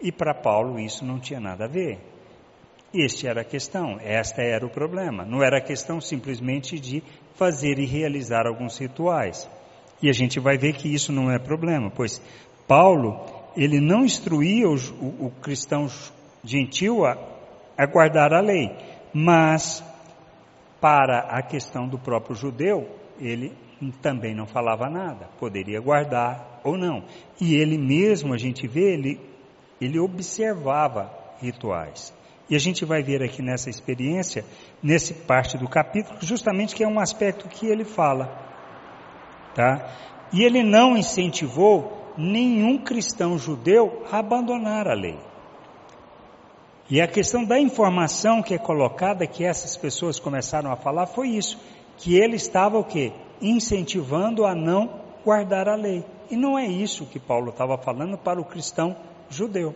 E 0.00 0.12
para 0.12 0.32
Paulo 0.32 0.78
isso 0.78 1.04
não 1.04 1.18
tinha 1.18 1.40
nada 1.40 1.64
a 1.64 1.68
ver. 1.68 1.98
Este 2.94 3.26
era 3.26 3.40
a 3.40 3.44
questão, 3.44 3.98
esta 4.00 4.40
era 4.40 4.64
o 4.64 4.70
problema. 4.70 5.24
Não 5.24 5.42
era 5.42 5.58
a 5.58 5.60
questão 5.60 6.00
simplesmente 6.00 6.78
de 6.78 7.02
fazer 7.34 7.80
e 7.80 7.84
realizar 7.84 8.46
alguns 8.46 8.78
rituais. 8.78 9.50
E 10.00 10.08
a 10.08 10.12
gente 10.12 10.38
vai 10.38 10.56
ver 10.56 10.74
que 10.74 10.94
isso 10.94 11.10
não 11.10 11.28
é 11.28 11.40
problema, 11.40 11.90
pois 11.90 12.22
Paulo, 12.68 13.20
ele 13.56 13.80
não 13.80 14.04
instruía 14.04 14.68
o, 14.68 14.76
o, 14.76 15.26
o 15.26 15.32
cristão 15.42 15.88
gentil 16.44 17.04
a, 17.04 17.18
a 17.76 17.84
guardar 17.84 18.32
a 18.32 18.40
lei, 18.40 18.70
mas 19.12 19.82
para 20.80 21.20
a 21.20 21.42
questão 21.42 21.88
do 21.88 21.98
próprio 21.98 22.36
judeu, 22.36 22.88
ele 23.18 23.52
também 24.00 24.34
não 24.34 24.46
falava 24.46 24.88
nada, 24.88 25.28
poderia 25.38 25.80
guardar 25.80 26.60
ou 26.64 26.76
não. 26.76 27.04
E 27.40 27.54
ele 27.54 27.76
mesmo, 27.78 28.32
a 28.32 28.38
gente 28.38 28.66
vê, 28.66 28.92
ele, 28.92 29.20
ele 29.80 29.98
observava 29.98 31.12
rituais. 31.40 32.14
E 32.48 32.54
a 32.54 32.58
gente 32.58 32.84
vai 32.84 33.02
ver 33.02 33.22
aqui 33.22 33.42
nessa 33.42 33.68
experiência, 33.68 34.44
nesse 34.82 35.12
parte 35.12 35.58
do 35.58 35.68
capítulo, 35.68 36.18
justamente 36.20 36.74
que 36.74 36.84
é 36.84 36.88
um 36.88 37.00
aspecto 37.00 37.48
que 37.48 37.66
ele 37.66 37.84
fala. 37.84 38.26
Tá? 39.54 39.90
E 40.32 40.42
ele 40.44 40.62
não 40.62 40.96
incentivou 40.96 42.12
nenhum 42.16 42.78
cristão 42.78 43.38
judeu 43.38 44.04
a 44.10 44.18
abandonar 44.18 44.86
a 44.86 44.94
lei. 44.94 45.18
E 46.88 47.00
a 47.00 47.06
questão 47.06 47.44
da 47.44 47.58
informação 47.58 48.42
que 48.42 48.54
é 48.54 48.58
colocada, 48.58 49.26
que 49.26 49.44
essas 49.44 49.76
pessoas 49.76 50.20
começaram 50.20 50.70
a 50.70 50.76
falar, 50.76 51.06
foi 51.06 51.30
isso, 51.30 51.58
que 51.96 52.16
ele 52.16 52.36
estava 52.36 52.78
o 52.78 52.84
quê? 52.84 53.12
Incentivando 53.40 54.44
a 54.44 54.54
não 54.54 55.00
guardar 55.24 55.68
a 55.68 55.74
lei. 55.74 56.04
E 56.30 56.36
não 56.36 56.58
é 56.58 56.66
isso 56.66 57.06
que 57.06 57.18
Paulo 57.18 57.50
estava 57.50 57.76
falando 57.76 58.16
para 58.16 58.40
o 58.40 58.44
cristão 58.44 58.96
judeu 59.28 59.74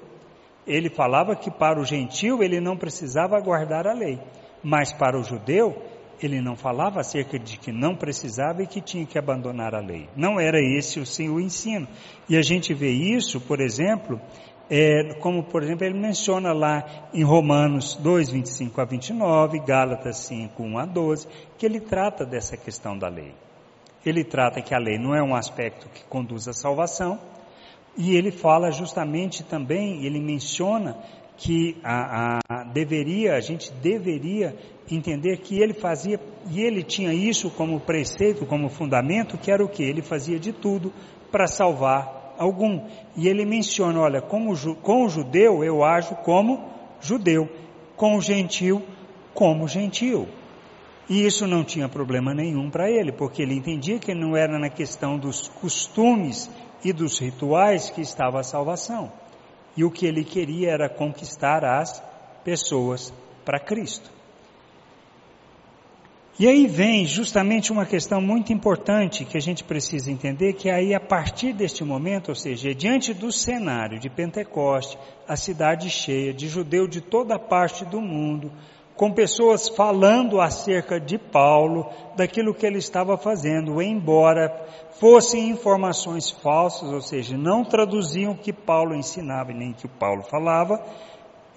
ele 0.66 0.88
falava 0.88 1.34
que 1.34 1.50
para 1.50 1.80
o 1.80 1.84
gentil 1.84 2.42
ele 2.42 2.60
não 2.60 2.76
precisava 2.76 3.40
guardar 3.40 3.86
a 3.86 3.92
lei, 3.92 4.20
mas 4.62 4.92
para 4.92 5.18
o 5.18 5.24
judeu 5.24 5.76
ele 6.22 6.40
não 6.40 6.54
falava 6.54 7.00
acerca 7.00 7.38
de 7.38 7.58
que 7.58 7.72
não 7.72 7.96
precisava 7.96 8.62
e 8.62 8.66
que 8.66 8.80
tinha 8.80 9.06
que 9.06 9.18
abandonar 9.18 9.74
a 9.74 9.80
lei. 9.80 10.06
Não 10.14 10.38
era 10.38 10.60
esse 10.60 11.00
o 11.00 11.06
seu 11.06 11.40
ensino. 11.40 11.88
E 12.28 12.36
a 12.36 12.42
gente 12.42 12.74
vê 12.74 12.90
isso, 12.90 13.40
por 13.40 13.58
exemplo, 13.58 14.20
é, 14.70 15.14
como 15.14 15.42
por 15.42 15.64
exemplo 15.64 15.85
ele 15.85 15.98
menciona 15.98 16.52
lá 16.52 17.09
em 17.12 17.24
Romanos 17.24 17.96
2, 17.96 18.30
25 18.30 18.80
a 18.80 18.85
29, 18.85 19.59
Gálatas 19.59 20.18
5, 20.18 20.62
1 20.62 20.78
a 20.78 20.87
12, 20.87 21.26
que 21.59 21.66
ele 21.66 21.80
trata 21.80 22.24
dessa 22.24 22.56
questão 22.56 22.96
da 22.96 23.09
lei. 23.09 23.35
Ele 24.06 24.22
trata 24.22 24.62
que 24.62 24.72
a 24.72 24.78
lei 24.78 24.96
não 24.96 25.14
é 25.14 25.20
um 25.20 25.35
aspecto 25.35 25.88
que 25.92 26.04
conduz 26.04 26.46
à 26.46 26.52
salvação, 26.52 27.18
e 27.96 28.14
ele 28.14 28.30
fala 28.30 28.70
justamente 28.70 29.42
também, 29.42 30.06
ele 30.06 30.20
menciona 30.20 30.96
que 31.37 31.76
a, 31.83 32.38
a, 32.48 32.64
deveria, 32.64 33.35
a 33.35 33.40
gente 33.40 33.72
deveria 33.72 34.54
entender 34.88 35.38
que 35.38 35.59
ele 35.59 35.74
fazia, 35.74 36.20
e 36.48 36.61
ele 36.62 36.85
tinha 36.85 37.12
isso 37.12 37.50
como 37.50 37.80
preceito, 37.80 38.46
como 38.46 38.68
fundamento, 38.68 39.37
que 39.37 39.50
era 39.50 39.64
o 39.64 39.68
que? 39.68 39.83
Ele 39.83 40.00
fazia 40.00 40.38
de 40.38 40.52
tudo 40.52 40.92
para 41.30 41.46
salvar 41.46 42.19
algum. 42.40 42.81
E 43.14 43.29
ele 43.29 43.44
menciona, 43.44 44.00
olha, 44.00 44.22
como, 44.22 44.57
com 44.76 45.05
o 45.05 45.09
judeu 45.09 45.62
eu 45.62 45.85
ajo 45.85 46.14
como 46.16 46.64
judeu, 47.00 47.48
com 47.96 48.16
o 48.16 48.20
gentil 48.20 48.83
como 49.35 49.68
gentil. 49.68 50.29
E 51.09 51.26
isso 51.26 51.46
não 51.46 51.64
tinha 51.64 51.88
problema 51.88 52.33
nenhum 52.33 52.70
para 52.70 52.90
ele, 52.90 53.11
porque 53.11 53.42
ele 53.42 53.55
entendia 53.55 53.98
que 53.98 54.14
não 54.14 54.37
era 54.37 54.59
na 54.59 54.68
questão 54.68 55.18
dos 55.18 55.48
costumes 55.48 56.50
e 56.85 56.92
dos 56.92 57.18
rituais 57.18 57.90
que 57.90 58.00
estava 58.00 58.40
a 58.40 58.44
salvação. 58.44 59.12
E 59.76 59.85
o 59.85 59.90
que 59.90 60.07
ele 60.07 60.24
queria 60.24 60.70
era 60.70 60.88
conquistar 60.88 61.64
as 61.64 62.03
pessoas 62.44 63.12
para 63.44 63.59
Cristo. 63.59 64.11
E 66.38 66.48
aí 66.48 66.66
vem 66.66 67.04
justamente 67.04 67.70
uma 67.70 67.84
questão 67.84 68.20
muito 68.20 68.52
importante 68.52 69.24
que 69.24 69.36
a 69.36 69.40
gente 69.40 69.62
precisa 69.62 70.10
entender, 70.10 70.54
que 70.54 70.70
aí 70.70 70.94
a 70.94 71.00
partir 71.00 71.52
deste 71.52 71.84
momento, 71.84 72.30
ou 72.30 72.34
seja, 72.34 72.74
diante 72.74 73.12
do 73.12 73.30
cenário 73.30 73.98
de 73.98 74.08
Pentecoste, 74.08 74.96
a 75.28 75.36
cidade 75.36 75.90
cheia 75.90 76.32
de 76.32 76.48
judeu 76.48 76.86
de 76.86 77.00
toda 77.00 77.38
parte 77.38 77.84
do 77.84 78.00
mundo, 78.00 78.50
com 78.96 79.12
pessoas 79.12 79.68
falando 79.68 80.40
acerca 80.40 81.00
de 81.00 81.16
Paulo, 81.16 81.90
daquilo 82.16 82.54
que 82.54 82.66
ele 82.66 82.78
estava 82.78 83.16
fazendo, 83.16 83.80
embora 83.80 84.50
fossem 85.00 85.48
informações 85.48 86.30
falsas, 86.30 86.92
ou 86.92 87.00
seja, 87.00 87.36
não 87.36 87.64
traduziam 87.64 88.32
o 88.32 88.36
que 88.36 88.52
Paulo 88.52 88.94
ensinava 88.94 89.52
nem 89.52 89.70
o 89.70 89.74
que 89.74 89.88
Paulo 89.88 90.22
falava, 90.22 90.84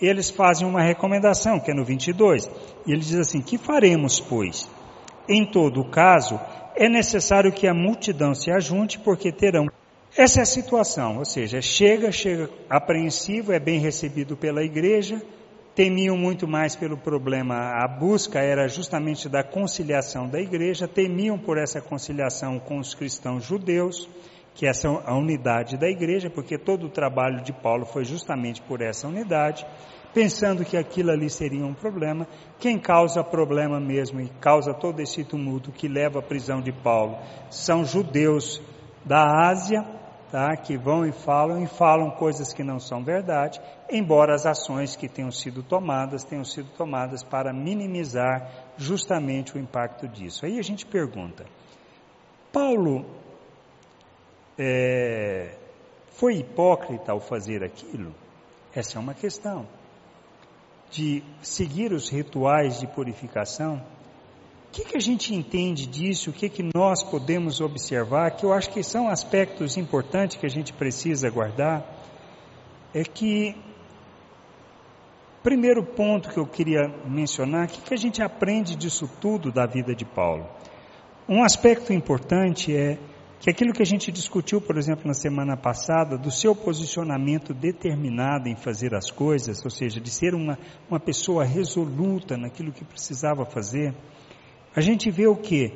eles 0.05 0.29
fazem 0.29 0.67
uma 0.67 0.81
recomendação, 0.81 1.59
que 1.59 1.71
é 1.71 1.73
no 1.73 1.85
22, 1.85 2.49
e 2.85 2.91
ele 2.91 3.01
diz 3.01 3.15
assim: 3.15 3.41
Que 3.41 3.57
faremos, 3.57 4.19
pois? 4.19 4.69
Em 5.27 5.45
todo 5.45 5.89
caso, 5.89 6.39
é 6.75 6.89
necessário 6.89 7.51
que 7.51 7.67
a 7.67 7.73
multidão 7.73 8.33
se 8.33 8.51
ajunte, 8.51 8.99
porque 8.99 9.31
terão. 9.31 9.67
Essa 10.15 10.41
é 10.41 10.43
a 10.43 10.45
situação, 10.45 11.17
ou 11.17 11.25
seja, 11.25 11.61
chega, 11.61 12.11
chega 12.11 12.49
apreensivo, 12.69 13.51
é 13.51 13.59
bem 13.59 13.79
recebido 13.79 14.37
pela 14.37 14.63
igreja, 14.63 15.19
temiam 15.73 16.15
muito 16.15 16.47
mais 16.47 16.75
pelo 16.75 16.95
problema, 16.95 17.55
a 17.83 17.87
busca 17.87 18.39
era 18.39 18.67
justamente 18.67 19.27
da 19.27 19.43
conciliação 19.43 20.27
da 20.27 20.39
igreja, 20.39 20.87
temiam 20.87 21.37
por 21.39 21.57
essa 21.57 21.81
conciliação 21.81 22.59
com 22.59 22.77
os 22.77 22.93
cristãos 22.93 23.43
judeus, 23.43 24.07
que 24.55 24.67
essa 24.67 24.87
é 24.87 25.01
a 25.05 25.15
unidade 25.15 25.77
da 25.77 25.89
igreja, 25.89 26.29
porque 26.29 26.57
todo 26.57 26.85
o 26.85 26.89
trabalho 26.89 27.41
de 27.41 27.51
Paulo 27.51 27.85
foi 27.85 28.05
justamente 28.05 28.61
por 28.61 28.81
essa 28.81 29.07
unidade, 29.07 29.65
pensando 30.13 30.63
que 30.63 30.77
aquilo 30.77 31.11
ali 31.11 31.29
seria 31.29 31.65
um 31.65 31.73
problema. 31.73 32.27
Quem 32.59 32.77
causa 32.77 33.23
problema 33.23 33.79
mesmo 33.79 34.21
e 34.21 34.29
causa 34.39 34.73
todo 34.73 34.99
esse 34.99 35.23
tumulto 35.23 35.71
que 35.71 35.87
leva 35.87 36.19
à 36.19 36.21
prisão 36.21 36.61
de 36.61 36.71
Paulo 36.71 37.17
são 37.49 37.83
judeus 37.83 38.61
da 39.03 39.49
Ásia, 39.49 39.83
tá? 40.31 40.55
que 40.55 40.77
vão 40.77 41.05
e 41.05 41.11
falam 41.11 41.63
e 41.63 41.67
falam 41.67 42.11
coisas 42.11 42.53
que 42.53 42.63
não 42.63 42.79
são 42.79 43.03
verdade, 43.03 43.59
embora 43.89 44.35
as 44.35 44.45
ações 44.45 44.95
que 44.95 45.09
tenham 45.09 45.31
sido 45.31 45.63
tomadas 45.63 46.23
tenham 46.23 46.45
sido 46.45 46.69
tomadas 46.77 47.23
para 47.23 47.51
minimizar 47.51 48.49
justamente 48.77 49.55
o 49.55 49.59
impacto 49.59 50.07
disso. 50.07 50.45
Aí 50.45 50.59
a 50.59 50.63
gente 50.63 50.85
pergunta: 50.85 51.43
Paulo 52.51 53.22
é, 54.57 55.55
foi 56.11 56.37
hipócrita 56.37 57.11
ao 57.11 57.19
fazer 57.19 57.63
aquilo? 57.63 58.13
Essa 58.73 58.97
é 58.97 59.01
uma 59.01 59.13
questão. 59.13 59.67
De 60.89 61.23
seguir 61.41 61.91
os 61.91 62.09
rituais 62.09 62.79
de 62.79 62.87
purificação, 62.87 63.81
que, 64.73 64.83
que 64.83 64.97
a 64.97 64.99
gente 64.99 65.35
entende 65.35 65.85
disso? 65.85 66.31
O 66.31 66.33
que, 66.33 66.49
que 66.49 66.67
nós 66.75 67.03
podemos 67.03 67.61
observar? 67.61 68.31
Que 68.31 68.43
eu 68.43 68.51
acho 68.51 68.71
que 68.71 68.81
são 68.81 69.07
aspectos 69.07 69.77
importantes 69.77 70.35
que 70.35 70.47
a 70.47 70.49
gente 70.49 70.73
precisa 70.73 71.29
guardar. 71.29 71.85
É 72.91 73.03
que, 73.03 73.55
primeiro 75.43 75.83
ponto 75.83 76.29
que 76.29 76.39
eu 76.39 76.47
queria 76.47 76.91
mencionar, 77.05 77.67
o 77.67 77.69
que, 77.69 77.81
que 77.81 77.93
a 77.93 77.97
gente 77.97 78.21
aprende 78.23 78.75
disso 78.75 79.07
tudo 79.21 79.51
da 79.51 79.67
vida 79.67 79.93
de 79.93 80.05
Paulo? 80.05 80.47
Um 81.29 81.43
aspecto 81.43 81.93
importante 81.93 82.75
é 82.75 82.97
que 83.43 83.49
aquilo 83.49 83.73
que 83.73 83.82
a 83.82 83.86
gente 83.86 84.10
discutiu, 84.10 84.62
por 84.62 84.77
exemplo, 84.77 85.06
na 85.06 85.13
semana 85.13 85.58
passada, 85.58 86.17
do 86.17 86.32
seu 86.32 86.56
posicionamento 86.56 87.53
determinado 87.53 88.47
em 88.47 88.56
fazer 88.56 88.95
as 88.95 89.12
coisas, 89.12 89.62
ou 89.65 89.69
seja, 89.69 89.99
de 89.99 90.10
ser 90.10 90.34
uma, 90.34 90.58
uma 90.89 90.97
pessoa 90.97 91.43
resoluta 91.43 92.38
naquilo 92.38 92.71
que 92.71 92.86
precisava 92.86 93.43
fazer, 93.45 93.93
a 94.73 94.79
gente 94.79 95.12
vê 95.12 95.27
o 95.27 95.36
que? 95.36 95.73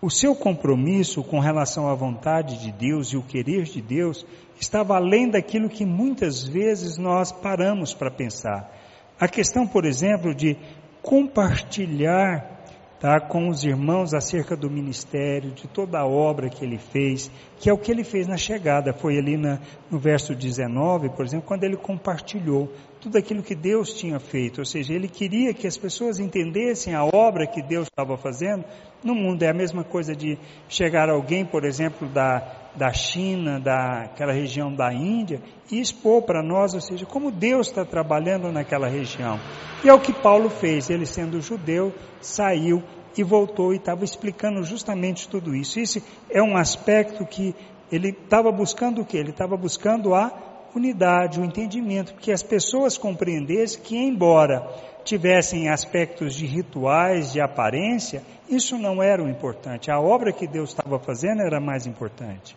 O 0.00 0.08
seu 0.08 0.34
compromisso 0.34 1.22
com 1.22 1.40
relação 1.40 1.90
à 1.90 1.94
vontade 1.94 2.58
de 2.62 2.72
Deus 2.72 3.08
e 3.08 3.18
o 3.18 3.22
querer 3.22 3.64
de 3.64 3.82
Deus 3.82 4.24
estava 4.58 4.96
além 4.96 5.28
daquilo 5.28 5.68
que 5.68 5.84
muitas 5.84 6.42
vezes 6.42 6.96
nós 6.96 7.30
paramos 7.30 7.92
para 7.92 8.10
pensar. 8.10 8.72
A 9.20 9.28
questão, 9.28 9.66
por 9.66 9.84
exemplo, 9.84 10.34
de 10.34 10.56
compartilhar 11.02 12.53
tá, 13.00 13.20
com 13.20 13.48
os 13.48 13.64
irmãos 13.64 14.14
acerca 14.14 14.56
do 14.56 14.70
ministério, 14.70 15.50
de 15.50 15.66
toda 15.68 15.98
a 15.98 16.06
obra 16.06 16.48
que 16.48 16.64
ele 16.64 16.78
fez, 16.78 17.30
que 17.58 17.68
é 17.68 17.72
o 17.72 17.78
que 17.78 17.90
ele 17.90 18.04
fez 18.04 18.26
na 18.26 18.36
chegada. 18.36 18.92
Foi 18.92 19.18
ali 19.18 19.36
na, 19.36 19.58
no 19.90 19.98
verso 19.98 20.34
19, 20.34 21.10
por 21.10 21.24
exemplo, 21.24 21.46
quando 21.46 21.64
ele 21.64 21.76
compartilhou 21.76 22.72
tudo 23.00 23.18
aquilo 23.18 23.42
que 23.42 23.54
Deus 23.54 23.92
tinha 23.92 24.18
feito, 24.18 24.58
ou 24.58 24.64
seja, 24.64 24.94
ele 24.94 25.08
queria 25.08 25.52
que 25.52 25.66
as 25.66 25.76
pessoas 25.76 26.18
entendessem 26.18 26.94
a 26.94 27.04
obra 27.04 27.46
que 27.46 27.62
Deus 27.62 27.86
estava 27.86 28.16
fazendo 28.16 28.64
no 29.02 29.14
mundo. 29.14 29.42
É 29.42 29.50
a 29.50 29.54
mesma 29.54 29.84
coisa 29.84 30.16
de 30.16 30.38
chegar 30.68 31.10
alguém, 31.10 31.44
por 31.44 31.64
exemplo, 31.64 32.08
da, 32.08 32.63
da 32.76 32.92
China, 32.92 33.60
daquela 33.60 34.32
região 34.32 34.72
da 34.72 34.92
Índia, 34.92 35.40
e 35.70 35.80
expor 35.80 36.22
para 36.22 36.42
nós, 36.42 36.74
ou 36.74 36.80
seja, 36.80 37.06
como 37.06 37.30
Deus 37.30 37.68
está 37.68 37.84
trabalhando 37.84 38.50
naquela 38.50 38.88
região. 38.88 39.38
E 39.84 39.88
é 39.88 39.94
o 39.94 40.00
que 40.00 40.12
Paulo 40.12 40.50
fez, 40.50 40.90
ele 40.90 41.06
sendo 41.06 41.40
judeu, 41.40 41.92
saiu 42.20 42.82
e 43.16 43.22
voltou 43.22 43.72
e 43.72 43.76
estava 43.76 44.04
explicando 44.04 44.62
justamente 44.64 45.28
tudo 45.28 45.54
isso. 45.54 45.78
Isso 45.78 46.02
é 46.30 46.42
um 46.42 46.56
aspecto 46.56 47.24
que 47.24 47.54
ele 47.90 48.08
estava 48.10 48.50
buscando 48.50 49.02
o 49.02 49.04
que? 49.04 49.16
Ele 49.16 49.30
estava 49.30 49.56
buscando 49.56 50.14
a 50.14 50.32
unidade, 50.74 51.40
o 51.40 51.44
entendimento, 51.44 52.14
que 52.14 52.32
as 52.32 52.42
pessoas 52.42 52.98
compreendessem 52.98 53.80
que, 53.80 53.96
embora 53.96 54.66
tivessem 55.04 55.68
aspectos 55.68 56.34
de 56.34 56.46
rituais, 56.46 57.32
de 57.32 57.40
aparência, 57.40 58.22
isso 58.48 58.78
não 58.78 59.02
era 59.02 59.22
o 59.22 59.28
importante. 59.28 59.90
A 59.90 60.00
obra 60.00 60.32
que 60.32 60.46
Deus 60.46 60.70
estava 60.70 60.98
fazendo 60.98 61.42
era 61.42 61.60
mais 61.60 61.86
importante. 61.86 62.56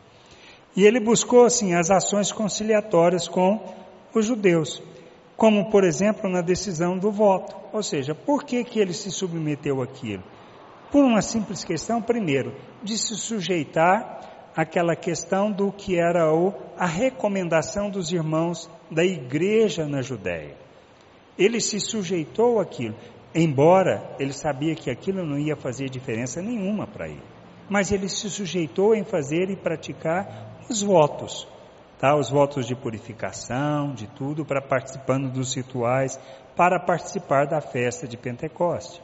E 0.77 0.85
ele 0.85 0.99
buscou, 0.99 1.43
assim, 1.43 1.73
as 1.73 1.89
ações 1.89 2.31
conciliatórias 2.31 3.27
com 3.27 3.59
os 4.13 4.27
judeus, 4.27 4.79
como, 5.35 5.71
por 5.71 5.83
exemplo, 5.83 6.29
na 6.29 6.39
decisão 6.39 6.99
do 6.99 7.11
voto. 7.11 7.55
Ou 7.73 7.81
seja, 7.81 8.13
por 8.13 8.43
que, 8.43 8.63
que 8.63 8.79
ele 8.79 8.93
se 8.93 9.09
submeteu 9.09 9.81
àquilo? 9.81 10.23
Por 10.91 11.03
uma 11.03 11.23
simples 11.23 11.63
questão, 11.63 11.99
primeiro, 11.99 12.53
de 12.83 12.95
se 12.95 13.15
sujeitar 13.15 14.51
aquela 14.55 14.95
questão 14.95 15.51
do 15.51 15.71
que 15.71 15.97
era 15.97 16.31
o, 16.31 16.53
a 16.77 16.85
recomendação 16.85 17.89
dos 17.89 18.11
irmãos 18.11 18.69
da 18.91 19.03
igreja 19.03 19.87
na 19.87 20.03
Judéia. 20.03 20.55
Ele 21.39 21.59
se 21.59 21.79
sujeitou 21.79 22.59
àquilo, 22.59 22.95
embora 23.33 24.15
ele 24.19 24.31
sabia 24.31 24.75
que 24.75 24.91
aquilo 24.91 25.25
não 25.25 25.39
ia 25.39 25.55
fazer 25.55 25.89
diferença 25.89 26.39
nenhuma 26.39 26.85
para 26.85 27.07
ele. 27.07 27.36
Mas 27.69 27.91
ele 27.91 28.07
se 28.07 28.29
sujeitou 28.29 28.95
em 28.95 29.03
fazer 29.03 29.49
e 29.49 29.55
praticar 29.55 30.65
os 30.69 30.81
votos, 30.81 31.47
tá? 31.99 32.15
Os 32.15 32.29
votos 32.29 32.65
de 32.65 32.75
purificação, 32.75 33.93
de 33.93 34.07
tudo, 34.07 34.45
para 34.45 34.61
participando 34.61 35.29
dos 35.31 35.53
rituais, 35.53 36.19
para 36.55 36.79
participar 36.79 37.45
da 37.45 37.61
festa 37.61 38.07
de 38.07 38.17
Pentecoste. 38.17 39.01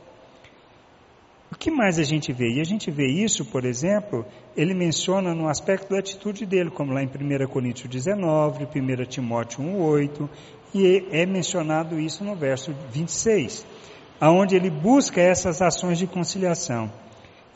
O 1.54 1.56
que 1.56 1.70
mais 1.70 2.00
a 2.00 2.04
gente 2.04 2.34
vê? 2.34 2.50
E 2.50 2.60
a 2.60 2.64
gente 2.64 2.90
vê 2.90 3.06
isso, 3.06 3.46
por 3.46 3.64
exemplo, 3.64 4.26
ele 4.58 4.74
menciona 4.74 5.36
no 5.36 5.48
aspecto 5.48 5.92
da 5.92 6.00
atitude 6.00 6.48
dele, 6.48 6.72
como 6.72 6.92
lá 6.92 7.04
em 7.04 7.08
1 7.08 7.48
Coríntios 7.48 7.88
19, 7.88 8.66
1 8.66 9.06
Timóteo 9.06 9.64
1,8, 9.64 10.28
e 10.74 11.06
é 11.12 11.28
mencionado 11.28 12.00
isso 12.00 12.24
no 12.24 12.36
verso 12.36 12.74
26, 12.92 13.68
aonde 14.20 14.56
ele 14.56 14.72
busca 14.72 15.22
essas 15.22 15.62
ações 15.62 16.00
de 16.00 16.08
conciliação. 16.08 16.92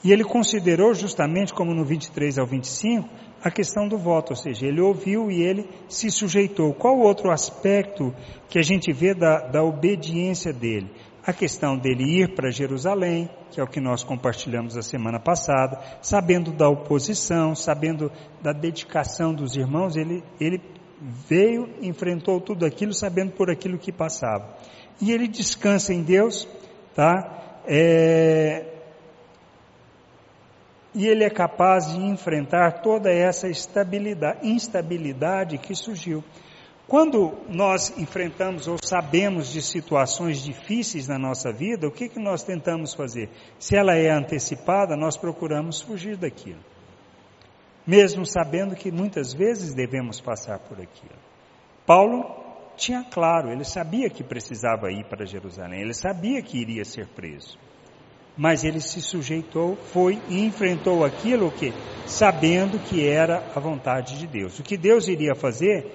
E 0.07 0.13
ele 0.13 0.23
considerou 0.23 0.93
justamente, 0.93 1.53
como 1.53 1.73
no 1.73 1.83
23 1.83 2.37
ao 2.37 2.47
25, 2.47 3.09
a 3.43 3.51
questão 3.51 3.89
do 3.89 3.97
voto, 3.97 4.29
ou 4.29 4.37
seja, 4.37 4.65
ele 4.65 4.79
ouviu 4.79 5.29
e 5.29 5.41
ele 5.41 5.69
se 5.89 6.09
sujeitou. 6.09 6.73
Qual 6.73 6.97
outro 6.97 7.29
aspecto 7.29 8.15
que 8.47 8.57
a 8.57 8.61
gente 8.61 8.93
vê 8.93 9.13
da, 9.13 9.39
da 9.39 9.61
obediência 9.61 10.53
dele? 10.53 10.89
a 11.25 11.33
questão 11.33 11.77
dele 11.77 12.21
ir 12.21 12.35
para 12.35 12.49
Jerusalém, 12.49 13.29
que 13.51 13.59
é 13.59 13.63
o 13.63 13.67
que 13.67 13.81
nós 13.81 14.01
compartilhamos 14.01 14.77
a 14.77 14.81
semana 14.81 15.19
passada, 15.19 15.77
sabendo 16.01 16.53
da 16.53 16.69
oposição, 16.69 17.53
sabendo 17.53 18.09
da 18.41 18.53
dedicação 18.53 19.33
dos 19.33 19.57
irmãos, 19.57 19.97
ele, 19.97 20.23
ele 20.39 20.61
veio, 21.01 21.67
enfrentou 21.81 22.39
tudo 22.39 22.65
aquilo, 22.65 22.93
sabendo 22.93 23.33
por 23.33 23.51
aquilo 23.51 23.77
que 23.77 23.91
passava. 23.91 24.55
E 25.01 25.11
ele 25.11 25.27
descansa 25.27 25.93
em 25.93 26.01
Deus, 26.01 26.47
tá? 26.95 27.59
É, 27.65 28.76
e 30.97 31.07
ele 31.07 31.23
é 31.23 31.29
capaz 31.29 31.93
de 31.93 31.99
enfrentar 32.03 32.81
toda 32.81 33.11
essa 33.11 33.47
instabilidade 34.41 35.59
que 35.59 35.75
surgiu. 35.75 36.23
Quando 36.87 37.37
nós 37.47 37.95
enfrentamos 37.99 38.67
ou 38.67 38.77
sabemos 38.83 39.51
de 39.51 39.61
situações 39.61 40.41
difíceis 40.41 41.07
na 41.07 41.19
nossa 41.19 41.51
vida, 41.51 41.87
o 41.87 41.91
que, 41.91 42.09
que 42.09 42.17
nós 42.19 42.41
tentamos 42.41 42.95
fazer? 42.95 43.29
Se 43.59 43.77
ela 43.77 43.93
é 43.93 44.09
antecipada, 44.09 44.97
nós 44.97 45.15
procuramos 45.15 45.79
fugir 45.81 46.17
daquilo. 46.17 46.65
Mesmo 47.85 48.25
sabendo 48.25 48.75
que 48.75 48.91
muitas 48.91 49.35
vezes 49.35 49.75
devemos 49.75 50.19
passar 50.19 50.57
por 50.57 50.81
aquilo. 50.81 51.19
Paulo 51.85 52.25
tinha 52.75 53.03
claro, 53.03 53.51
ele 53.51 53.65
sabia 53.65 54.09
que 54.09 54.23
precisava 54.23 54.91
ir 54.91 55.05
para 55.05 55.27
Jerusalém, 55.27 55.81
ele 55.81 55.93
sabia 55.93 56.41
que 56.41 56.57
iria 56.57 56.83
ser 56.83 57.05
preso. 57.05 57.55
Mas 58.37 58.63
ele 58.63 58.79
se 58.79 59.01
sujeitou, 59.01 59.75
foi 59.91 60.19
e 60.29 60.45
enfrentou 60.45 61.03
aquilo 61.03 61.51
que 61.51 61.73
sabendo 62.05 62.77
que 62.79 63.07
era 63.07 63.43
a 63.55 63.59
vontade 63.59 64.19
de 64.19 64.27
Deus. 64.27 64.59
O 64.59 64.63
que 64.63 64.77
Deus 64.77 65.07
iria 65.07 65.33
fazer, 65.33 65.85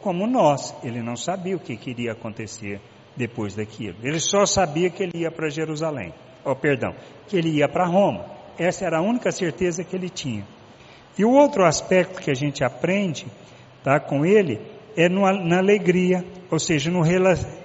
como 0.00 0.26
nós. 0.26 0.74
Ele 0.84 1.02
não 1.02 1.16
sabia 1.16 1.56
o 1.56 1.60
que 1.60 1.76
queria 1.76 2.12
acontecer 2.12 2.80
depois 3.16 3.54
daquilo. 3.54 3.96
Ele 4.02 4.20
só 4.20 4.46
sabia 4.46 4.88
que 4.90 5.02
ele 5.02 5.18
ia 5.18 5.30
para 5.30 5.48
Jerusalém. 5.48 6.14
Oh, 6.44 6.54
perdão, 6.54 6.94
que 7.26 7.36
ele 7.36 7.50
ia 7.50 7.68
para 7.68 7.84
Roma. 7.84 8.24
Essa 8.56 8.86
era 8.86 8.98
a 8.98 9.02
única 9.02 9.32
certeza 9.32 9.82
que 9.82 9.96
ele 9.96 10.08
tinha. 10.08 10.46
E 11.18 11.24
o 11.24 11.32
outro 11.32 11.64
aspecto 11.64 12.22
que 12.22 12.30
a 12.30 12.34
gente 12.34 12.62
aprende 12.62 13.26
tá, 13.82 13.98
com 13.98 14.24
ele 14.24 14.60
é 14.98 15.08
no, 15.08 15.20
na 15.44 15.58
alegria, 15.58 16.24
ou 16.50 16.58
seja, 16.58 16.90
no, 16.90 17.02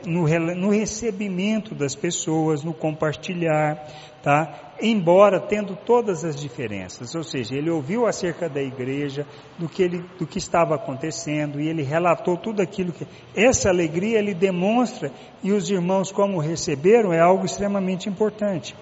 no, 0.06 0.56
no 0.56 0.70
recebimento 0.70 1.74
das 1.74 1.96
pessoas, 1.96 2.64
no 2.64 2.76
compartilhar, 2.76 3.88
tá? 4.22 4.76
embora 4.80 5.40
tendo 5.40 5.76
todas 5.76 6.24
as 6.24 6.40
diferenças, 6.40 7.16
ou 7.16 7.24
seja, 7.24 7.56
ele 7.56 7.72
ouviu 7.72 8.06
acerca 8.06 8.48
da 8.48 8.62
igreja, 8.62 9.26
do 9.58 9.68
que, 9.68 9.82
ele, 9.82 10.06
do 10.20 10.28
que 10.28 10.38
estava 10.38 10.76
acontecendo, 10.76 11.60
e 11.60 11.68
ele 11.68 11.82
relatou 11.82 12.38
tudo 12.38 12.62
aquilo 12.62 12.92
que. 12.92 13.08
Essa 13.36 13.70
alegria 13.70 14.20
ele 14.20 14.36
demonstra, 14.36 15.12
e 15.42 15.52
os 15.52 15.72
irmãos, 15.72 16.12
como 16.12 16.38
receberam, 16.38 17.12
é 17.12 17.20
algo 17.20 17.48
extremamente 17.48 18.08
importante. 18.08 18.76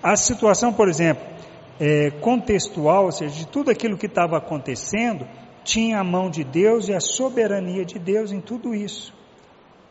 A 0.00 0.14
situação, 0.14 0.72
por 0.72 0.88
exemplo, 0.88 1.24
é, 1.80 2.12
contextual, 2.20 3.06
ou 3.06 3.12
seja, 3.12 3.34
de 3.34 3.48
tudo 3.48 3.68
aquilo 3.68 3.98
que 3.98 4.06
estava 4.06 4.38
acontecendo, 4.38 5.26
tinha 5.64 6.00
a 6.00 6.04
mão 6.04 6.30
de 6.30 6.44
Deus 6.44 6.88
e 6.88 6.94
a 6.94 7.00
soberania 7.00 7.84
de 7.84 7.98
Deus 7.98 8.32
em 8.32 8.40
tudo 8.40 8.74
isso. 8.74 9.14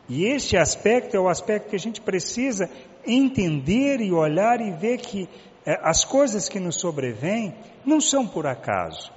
E 0.08 0.24
esse 0.24 0.56
aspecto 0.56 1.16
é 1.16 1.20
o 1.20 1.28
aspecto 1.28 1.70
que 1.70 1.76
a 1.76 1.80
gente 1.80 2.00
precisa 2.00 2.68
entender 3.06 4.00
e 4.00 4.12
olhar 4.12 4.60
e 4.60 4.72
ver 4.72 4.98
que 4.98 5.28
é, 5.64 5.78
as 5.82 6.04
coisas 6.04 6.48
que 6.48 6.58
nos 6.58 6.80
sobrevêm 6.80 7.54
não 7.84 8.00
são 8.00 8.26
por 8.26 8.46
acaso, 8.46 9.12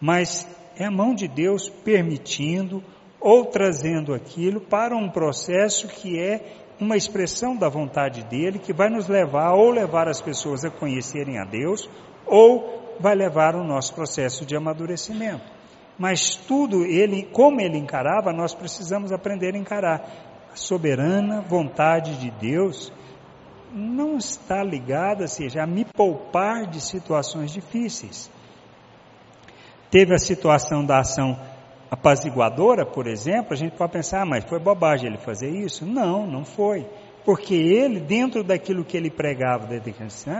mas 0.00 0.46
é 0.76 0.84
a 0.84 0.90
mão 0.90 1.14
de 1.14 1.28
Deus 1.28 1.68
permitindo 1.68 2.82
ou 3.20 3.46
trazendo 3.46 4.12
aquilo 4.12 4.60
para 4.60 4.96
um 4.96 5.08
processo 5.08 5.86
que 5.88 6.18
é 6.18 6.40
uma 6.80 6.96
expressão 6.96 7.56
da 7.56 7.68
vontade 7.68 8.24
dele, 8.24 8.58
que 8.58 8.72
vai 8.72 8.90
nos 8.90 9.08
levar 9.08 9.52
ou 9.54 9.70
levar 9.70 10.08
as 10.08 10.20
pessoas 10.20 10.64
a 10.64 10.70
conhecerem 10.70 11.38
a 11.38 11.44
Deus, 11.44 11.88
ou 12.26 12.96
vai 12.98 13.14
levar 13.14 13.54
o 13.54 13.64
nosso 13.64 13.94
processo 13.94 14.44
de 14.44 14.56
amadurecimento. 14.56 15.53
Mas 15.98 16.34
tudo 16.34 16.84
ele, 16.84 17.24
como 17.32 17.60
ele 17.60 17.78
encarava, 17.78 18.32
nós 18.32 18.54
precisamos 18.54 19.12
aprender 19.12 19.54
a 19.54 19.58
encarar. 19.58 20.04
A 20.52 20.56
soberana 20.56 21.40
vontade 21.40 22.16
de 22.16 22.30
Deus 22.30 22.92
não 23.72 24.16
está 24.16 24.62
ligada, 24.62 25.26
seja, 25.26 25.62
a 25.62 25.66
me 25.66 25.84
poupar 25.84 26.66
de 26.66 26.80
situações 26.80 27.52
difíceis. 27.52 28.30
Teve 29.90 30.14
a 30.14 30.18
situação 30.18 30.84
da 30.84 30.98
ação 30.98 31.38
apaziguadora, 31.90 32.84
por 32.84 33.06
exemplo, 33.06 33.52
a 33.52 33.56
gente 33.56 33.76
pode 33.76 33.92
pensar, 33.92 34.22
ah, 34.22 34.26
mas 34.26 34.44
foi 34.44 34.58
bobagem 34.58 35.08
ele 35.08 35.18
fazer 35.18 35.50
isso? 35.50 35.84
Não, 35.86 36.26
não 36.26 36.44
foi. 36.44 36.86
Porque 37.24 37.54
ele, 37.54 38.00
dentro 38.00 38.44
daquilo 38.44 38.84
que 38.84 38.96
ele 38.96 39.10
pregava, 39.10 39.68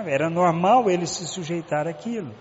era 0.06 0.28
normal 0.28 0.90
ele 0.90 1.06
se 1.06 1.26
sujeitar 1.26 1.86
àquilo. 1.86 2.32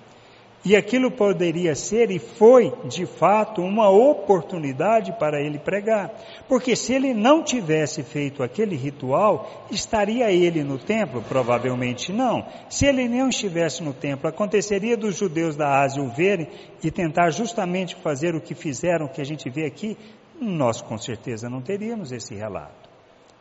E 0.66 0.78
aquilo 0.78 1.11
poderia 1.11 1.76
ser 1.76 2.09
e 2.09 2.20
foi, 2.20 2.72
de 2.86 3.05
fato, 3.05 3.61
uma 3.61 3.89
oportunidade 3.89 5.11
para 5.20 5.41
ele 5.41 5.59
pregar. 5.59 6.09
Porque 6.47 6.74
se 6.74 6.93
ele 6.93 7.14
não 7.14 7.43
tivesse 7.43 8.01
feito 8.01 8.41
aquele 8.41 8.78
ritual, 8.78 9.66
estaria 9.70 10.32
ele 10.32 10.64
no 10.64 10.78
templo? 10.78 11.22
Provavelmente 11.28 12.14
não. 12.14 12.45
Se 12.70 12.86
ele 12.86 13.09
não 13.09 13.28
estivesse 13.28 13.84
no 13.84 13.93
templo, 13.93 14.30
aconteceria 14.30 14.95
dos 14.95 15.18
judeus 15.18 15.57
da 15.57 15.82
Ásia 15.82 16.01
o 16.01 16.09
verem 16.09 16.47
e 16.82 16.89
tentar 16.89 17.30
justamente 17.32 17.95
fazer 17.95 18.34
o 18.34 18.39
que 18.39 18.55
fizeram, 18.55 19.09
que 19.09 19.20
a 19.20 19.26
gente 19.26 19.49
vê 19.49 19.66
aqui? 19.66 19.97
Nós 20.39 20.82
com 20.82 20.97
certeza 20.97 21.49
não 21.49 21.61
teríamos 21.61 22.14
esse 22.14 22.34
relato. 22.36 22.89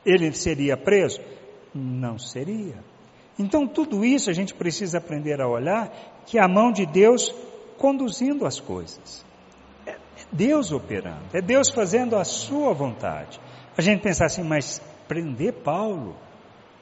Ele 0.05 0.33
seria 0.33 0.77
preso? 0.77 1.21
Não 1.73 2.19
seria. 2.19 2.75
Então, 3.39 3.67
tudo 3.67 4.05
isso 4.05 4.29
a 4.29 4.33
gente 4.33 4.53
precisa 4.55 4.99
aprender 4.99 5.41
a 5.41 5.49
olhar 5.49 5.91
que 6.27 6.39
a 6.39 6.49
mão 6.49 6.73
de 6.73 6.87
Deus 6.87 7.35
conduzindo 7.79 8.47
as 8.47 8.61
coisas. 8.61 9.25
É 9.87 9.97
Deus 10.31 10.73
operando, 10.73 11.25
é 11.33 11.41
Deus 11.41 11.71
fazendo 11.71 12.17
a 12.17 12.25
sua 12.25 12.73
vontade. 12.73 13.41
A 13.77 13.83
gente 13.83 14.03
pensa 14.03 14.25
assim, 14.25 14.43
mas 14.43 14.81
prender 15.09 15.53
Paulo, 15.53 16.17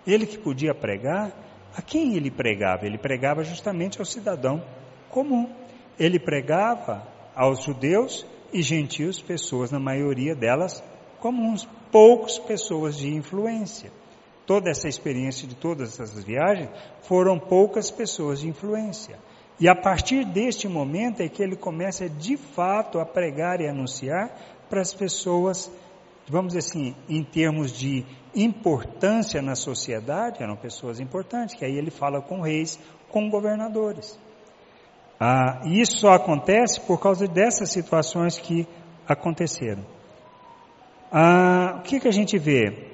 ele 0.06 0.26
que 0.26 0.38
podia 0.38 0.74
pregar, 0.74 1.32
a 1.76 1.82
quem 1.82 2.16
ele 2.16 2.30
pregava? 2.30 2.84
Ele 2.84 2.98
pregava 2.98 3.44
justamente 3.44 3.98
ao 3.98 4.04
cidadão 4.04 4.62
comum. 5.08 5.48
Ele 5.98 6.18
pregava 6.18 7.06
aos 7.34 7.64
judeus 7.64 8.26
e 8.52 8.60
gentios, 8.60 9.20
pessoas, 9.20 9.70
na 9.70 9.78
maioria 9.78 10.34
delas 10.34 10.82
comuns, 11.20 11.68
poucas 11.92 12.38
pessoas 12.38 12.96
de 12.96 13.14
influência 13.14 13.90
toda 14.50 14.68
essa 14.68 14.88
experiência 14.88 15.46
de 15.46 15.54
todas 15.54 16.00
essas 16.00 16.24
viagens, 16.24 16.68
foram 17.02 17.38
poucas 17.38 17.88
pessoas 17.88 18.40
de 18.40 18.48
influência. 18.48 19.16
E 19.60 19.68
a 19.68 19.74
partir 19.74 20.24
deste 20.24 20.66
momento 20.66 21.20
é 21.20 21.28
que 21.28 21.42
ele 21.42 21.54
começa 21.54 22.08
de 22.08 22.38
fato 22.38 22.98
a 22.98 23.04
pregar 23.04 23.60
e 23.60 23.68
anunciar 23.68 24.34
para 24.70 24.80
as 24.80 24.94
pessoas, 24.94 25.70
vamos 26.26 26.54
dizer 26.54 26.60
assim, 26.60 26.96
em 27.06 27.22
termos 27.22 27.70
de 27.70 28.06
importância 28.34 29.42
na 29.42 29.54
sociedade, 29.54 30.42
eram 30.42 30.56
pessoas 30.56 30.98
importantes, 30.98 31.54
que 31.54 31.64
aí 31.64 31.76
ele 31.76 31.90
fala 31.90 32.22
com 32.22 32.40
reis, 32.40 32.80
com 33.10 33.28
governadores. 33.28 34.18
Ah, 35.20 35.60
isso 35.66 35.98
só 35.98 36.14
acontece 36.14 36.80
por 36.80 36.98
causa 36.98 37.28
dessas 37.28 37.70
situações 37.70 38.38
que 38.38 38.66
aconteceram. 39.06 39.84
Ah, 41.12 41.76
o 41.80 41.82
que, 41.82 42.00
que 42.00 42.08
a 42.08 42.12
gente 42.12 42.38
vê? 42.38 42.88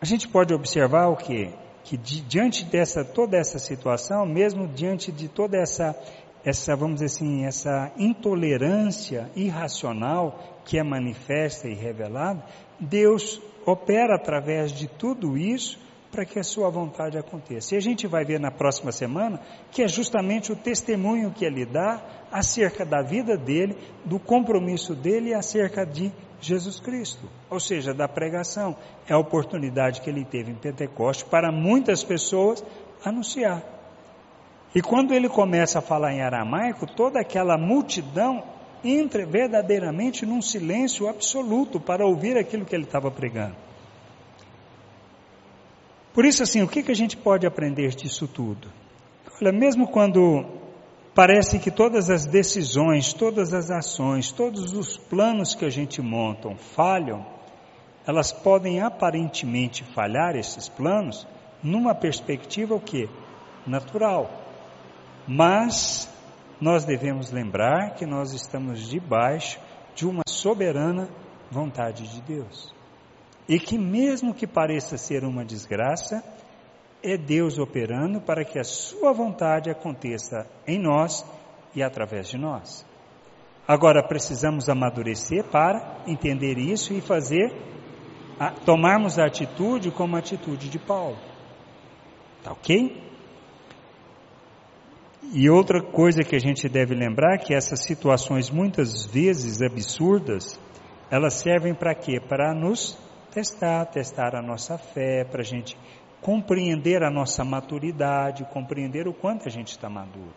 A 0.00 0.06
gente 0.06 0.26
pode 0.26 0.54
observar 0.54 1.08
o 1.08 1.16
que? 1.16 1.52
Que 1.88 1.96
di, 1.96 2.20
diante 2.20 2.66
dessa 2.66 3.02
toda 3.02 3.38
essa 3.38 3.58
situação, 3.58 4.26
mesmo 4.26 4.68
diante 4.68 5.10
de 5.10 5.26
toda 5.26 5.56
essa 5.56 5.96
essa 6.44 6.76
vamos 6.76 7.00
dizer 7.00 7.06
assim, 7.06 7.46
essa 7.46 7.90
intolerância 7.96 9.30
irracional 9.34 10.60
que 10.66 10.78
é 10.78 10.82
manifesta 10.82 11.66
e 11.66 11.72
revelada, 11.72 12.44
Deus 12.78 13.40
opera 13.64 14.16
através 14.16 14.70
de 14.70 14.86
tudo 14.86 15.38
isso 15.38 15.80
para 16.10 16.24
que 16.24 16.38
a 16.38 16.44
sua 16.44 16.70
vontade 16.70 17.18
aconteça. 17.18 17.74
E 17.74 17.78
a 17.78 17.80
gente 17.80 18.06
vai 18.06 18.24
ver 18.24 18.40
na 18.40 18.50
próxima 18.50 18.92
semana 18.92 19.40
que 19.70 19.82
é 19.82 19.88
justamente 19.88 20.52
o 20.52 20.56
testemunho 20.56 21.30
que 21.30 21.44
ele 21.44 21.64
dá 21.66 22.02
acerca 22.32 22.84
da 22.84 23.02
vida 23.02 23.36
dele, 23.36 23.76
do 24.04 24.18
compromisso 24.18 24.94
dele 24.94 25.34
acerca 25.34 25.84
de 25.84 26.12
Jesus 26.40 26.78
Cristo, 26.78 27.28
ou 27.50 27.58
seja, 27.58 27.92
da 27.92 28.08
pregação. 28.08 28.76
É 29.08 29.12
a 29.12 29.18
oportunidade 29.18 30.00
que 30.00 30.08
ele 30.08 30.24
teve 30.24 30.50
em 30.50 30.54
Pentecoste 30.54 31.24
para 31.24 31.50
muitas 31.50 32.04
pessoas 32.04 32.64
anunciar. 33.04 33.62
E 34.74 34.82
quando 34.82 35.14
ele 35.14 35.28
começa 35.28 35.78
a 35.78 35.82
falar 35.82 36.12
em 36.12 36.22
aramaico, 36.22 36.86
toda 36.86 37.20
aquela 37.20 37.56
multidão 37.56 38.44
entra 38.84 39.26
verdadeiramente 39.26 40.24
num 40.24 40.40
silêncio 40.40 41.08
absoluto 41.08 41.80
para 41.80 42.06
ouvir 42.06 42.36
aquilo 42.36 42.64
que 42.64 42.74
ele 42.74 42.84
estava 42.84 43.10
pregando. 43.10 43.67
Por 46.12 46.24
isso, 46.24 46.42
assim, 46.42 46.62
o 46.62 46.68
que, 46.68 46.82
que 46.82 46.90
a 46.90 46.96
gente 46.96 47.16
pode 47.16 47.46
aprender 47.46 47.94
disso 47.94 48.26
tudo? 48.26 48.68
Olha, 49.40 49.52
mesmo 49.52 49.86
quando 49.86 50.44
Parece 51.18 51.58
que 51.58 51.72
todas 51.72 52.10
as 52.10 52.26
decisões, 52.26 53.12
todas 53.12 53.52
as 53.52 53.72
ações, 53.72 54.30
todos 54.30 54.72
os 54.72 54.96
planos 54.96 55.52
que 55.52 55.64
a 55.64 55.68
gente 55.68 56.00
monta 56.00 56.54
falham, 56.76 57.26
elas 58.06 58.30
podem 58.30 58.80
aparentemente 58.80 59.82
falhar 59.82 60.36
esses 60.36 60.68
planos 60.68 61.26
numa 61.60 61.92
perspectiva 61.92 62.76
o 62.76 62.80
que? 62.80 63.08
Natural. 63.66 64.30
Mas 65.26 66.08
nós 66.60 66.84
devemos 66.84 67.32
lembrar 67.32 67.96
que 67.96 68.06
nós 68.06 68.32
estamos 68.32 68.88
debaixo 68.88 69.58
de 69.96 70.06
uma 70.06 70.22
soberana 70.28 71.08
vontade 71.50 72.06
de 72.06 72.20
Deus. 72.22 72.72
E 73.48 73.58
que 73.58 73.78
mesmo 73.78 74.34
que 74.34 74.46
pareça 74.46 74.98
ser 74.98 75.24
uma 75.24 75.44
desgraça, 75.44 76.22
é 77.02 77.16
Deus 77.16 77.58
operando 77.58 78.20
para 78.20 78.44
que 78.44 78.58
a 78.58 78.64
Sua 78.64 79.12
vontade 79.12 79.70
aconteça 79.70 80.46
em 80.66 80.78
nós 80.78 81.24
e 81.74 81.82
através 81.82 82.28
de 82.28 82.36
nós. 82.36 82.84
Agora 83.66 84.02
precisamos 84.02 84.68
amadurecer 84.68 85.44
para 85.44 86.02
entender 86.06 86.58
isso 86.58 86.92
e 86.92 87.00
fazer, 87.00 87.52
a, 88.38 88.50
tomarmos 88.50 89.18
a 89.18 89.26
atitude 89.26 89.90
como 89.90 90.16
a 90.16 90.18
atitude 90.18 90.68
de 90.68 90.78
Paulo. 90.78 91.18
Tá 92.42 92.52
ok? 92.52 93.08
E 95.32 95.50
outra 95.50 95.82
coisa 95.82 96.22
que 96.22 96.34
a 96.34 96.38
gente 96.38 96.68
deve 96.68 96.94
lembrar 96.94 97.34
é 97.34 97.38
que 97.38 97.54
essas 97.54 97.84
situações 97.84 98.50
muitas 98.50 99.04
vezes 99.04 99.60
absurdas, 99.60 100.58
elas 101.10 101.34
servem 101.34 101.74
para 101.74 101.94
quê? 101.94 102.18
Para 102.18 102.54
nos 102.54 102.96
testar, 103.38 103.86
testar 103.86 104.34
a 104.34 104.42
nossa 104.42 104.76
fé, 104.76 105.24
para 105.24 105.42
a 105.42 105.44
gente 105.44 105.78
compreender 106.20 107.04
a 107.04 107.10
nossa 107.10 107.44
maturidade, 107.44 108.44
compreender 108.52 109.06
o 109.06 109.14
quanto 109.14 109.46
a 109.46 109.50
gente 109.50 109.68
está 109.68 109.88
maduro. 109.88 110.34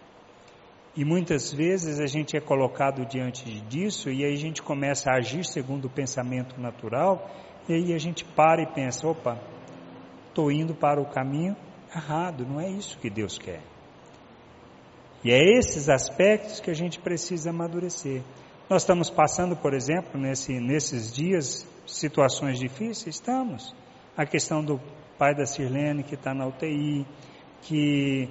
E 0.96 1.04
muitas 1.04 1.52
vezes 1.52 2.00
a 2.00 2.06
gente 2.06 2.38
é 2.38 2.40
colocado 2.40 3.04
diante 3.06 3.50
disso 3.62 4.12
e 4.12 4.24
aí 4.24 4.34
a 4.34 4.38
gente 4.38 4.62
começa 4.62 5.10
a 5.10 5.18
agir 5.18 5.44
segundo 5.44 5.86
o 5.86 5.90
pensamento 5.90 6.62
natural 6.62 7.28
e 7.68 7.74
aí 7.74 7.94
a 7.94 7.98
gente 7.98 8.24
para 8.24 8.62
e 8.62 8.68
pensa: 8.68 9.08
opa, 9.08 9.40
estou 10.28 10.52
indo 10.52 10.76
para 10.76 11.02
o 11.02 11.06
caminho 11.06 11.56
errado, 11.96 12.46
não 12.46 12.62
é 12.62 12.70
isso 12.70 13.00
que 13.00 13.10
Deus 13.10 13.40
quer. 13.40 13.62
E 15.24 15.32
é 15.32 15.58
esses 15.58 15.90
aspectos 15.90 16.60
que 16.60 16.70
a 16.70 16.76
gente 16.76 17.00
precisa 17.00 17.50
amadurecer. 17.50 18.22
Nós 18.70 18.84
estamos 18.84 19.10
passando, 19.10 19.56
por 19.56 19.74
exemplo, 19.74 20.20
nesse, 20.20 20.60
nesses 20.60 21.12
dias, 21.12 21.68
situações 21.92 22.60
difíceis? 22.60 23.16
Estamos. 23.16 23.76
A 24.16 24.26
questão 24.26 24.64
do 24.64 24.80
pai 25.18 25.36
da 25.36 25.46
Sirlene 25.46 26.04
que 26.04 26.16
está 26.16 26.34
na 26.34 26.48
UTI, 26.48 27.06
que 27.62 28.30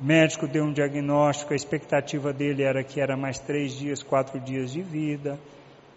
o 0.00 0.04
médico 0.04 0.46
deu 0.46 0.64
um 0.64 0.72
diagnóstico, 0.72 1.52
a 1.52 1.56
expectativa 1.56 2.32
dele 2.32 2.62
era 2.62 2.82
que 2.84 3.00
era 3.00 3.16
mais 3.16 3.38
três 3.38 3.72
dias, 3.72 4.02
quatro 4.02 4.38
dias 4.40 4.72
de 4.72 4.82
vida. 4.82 5.38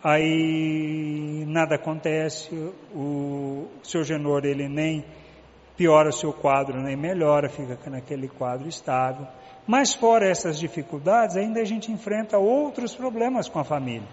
Aí 0.03 1.45
nada 1.47 1.75
acontece, 1.75 2.53
o 2.93 3.67
seu 3.83 4.03
genor 4.03 4.43
ele 4.43 4.67
nem 4.67 5.05
piora 5.77 6.09
o 6.09 6.13
seu 6.13 6.33
quadro, 6.33 6.81
nem 6.81 6.95
melhora, 6.95 7.49
fica 7.49 7.77
naquele 7.89 8.27
quadro 8.27 8.67
estável. 8.67 9.25
Mas 9.65 9.93
fora 9.93 10.29
essas 10.29 10.59
dificuldades, 10.59 11.37
ainda 11.37 11.61
a 11.61 11.65
gente 11.65 11.91
enfrenta 11.91 12.37
outros 12.37 12.93
problemas 12.93 13.47
com 13.47 13.59
a 13.59 13.63
família. 13.63 14.07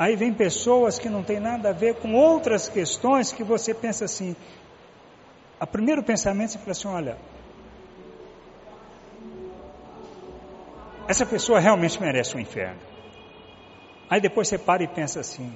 Aí 0.00 0.16
vem 0.16 0.32
pessoas 0.32 0.98
que 0.98 1.10
não 1.10 1.22
têm 1.22 1.38
nada 1.38 1.68
a 1.68 1.72
ver 1.74 1.96
com 1.96 2.14
outras 2.14 2.66
questões 2.66 3.34
que 3.34 3.44
você 3.44 3.74
pensa 3.74 4.06
assim, 4.06 4.34
a 5.60 5.66
primeiro 5.66 6.02
pensamento 6.02 6.52
você 6.52 6.58
fala 6.58 6.70
assim, 6.70 6.88
olha, 6.88 7.18
essa 11.06 11.26
pessoa 11.26 11.60
realmente 11.60 12.00
merece 12.00 12.34
o 12.34 12.38
um 12.38 12.40
inferno. 12.40 12.80
Aí 14.08 14.22
depois 14.22 14.48
você 14.48 14.56
para 14.56 14.82
e 14.82 14.88
pensa 14.88 15.20
assim, 15.20 15.52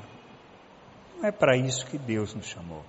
não 1.17 1.27
é 1.27 1.33
para 1.33 1.57
isso 1.57 1.87
que 1.87 1.97
Deus 1.97 2.35
nos 2.35 2.45
chamou. 2.45 2.85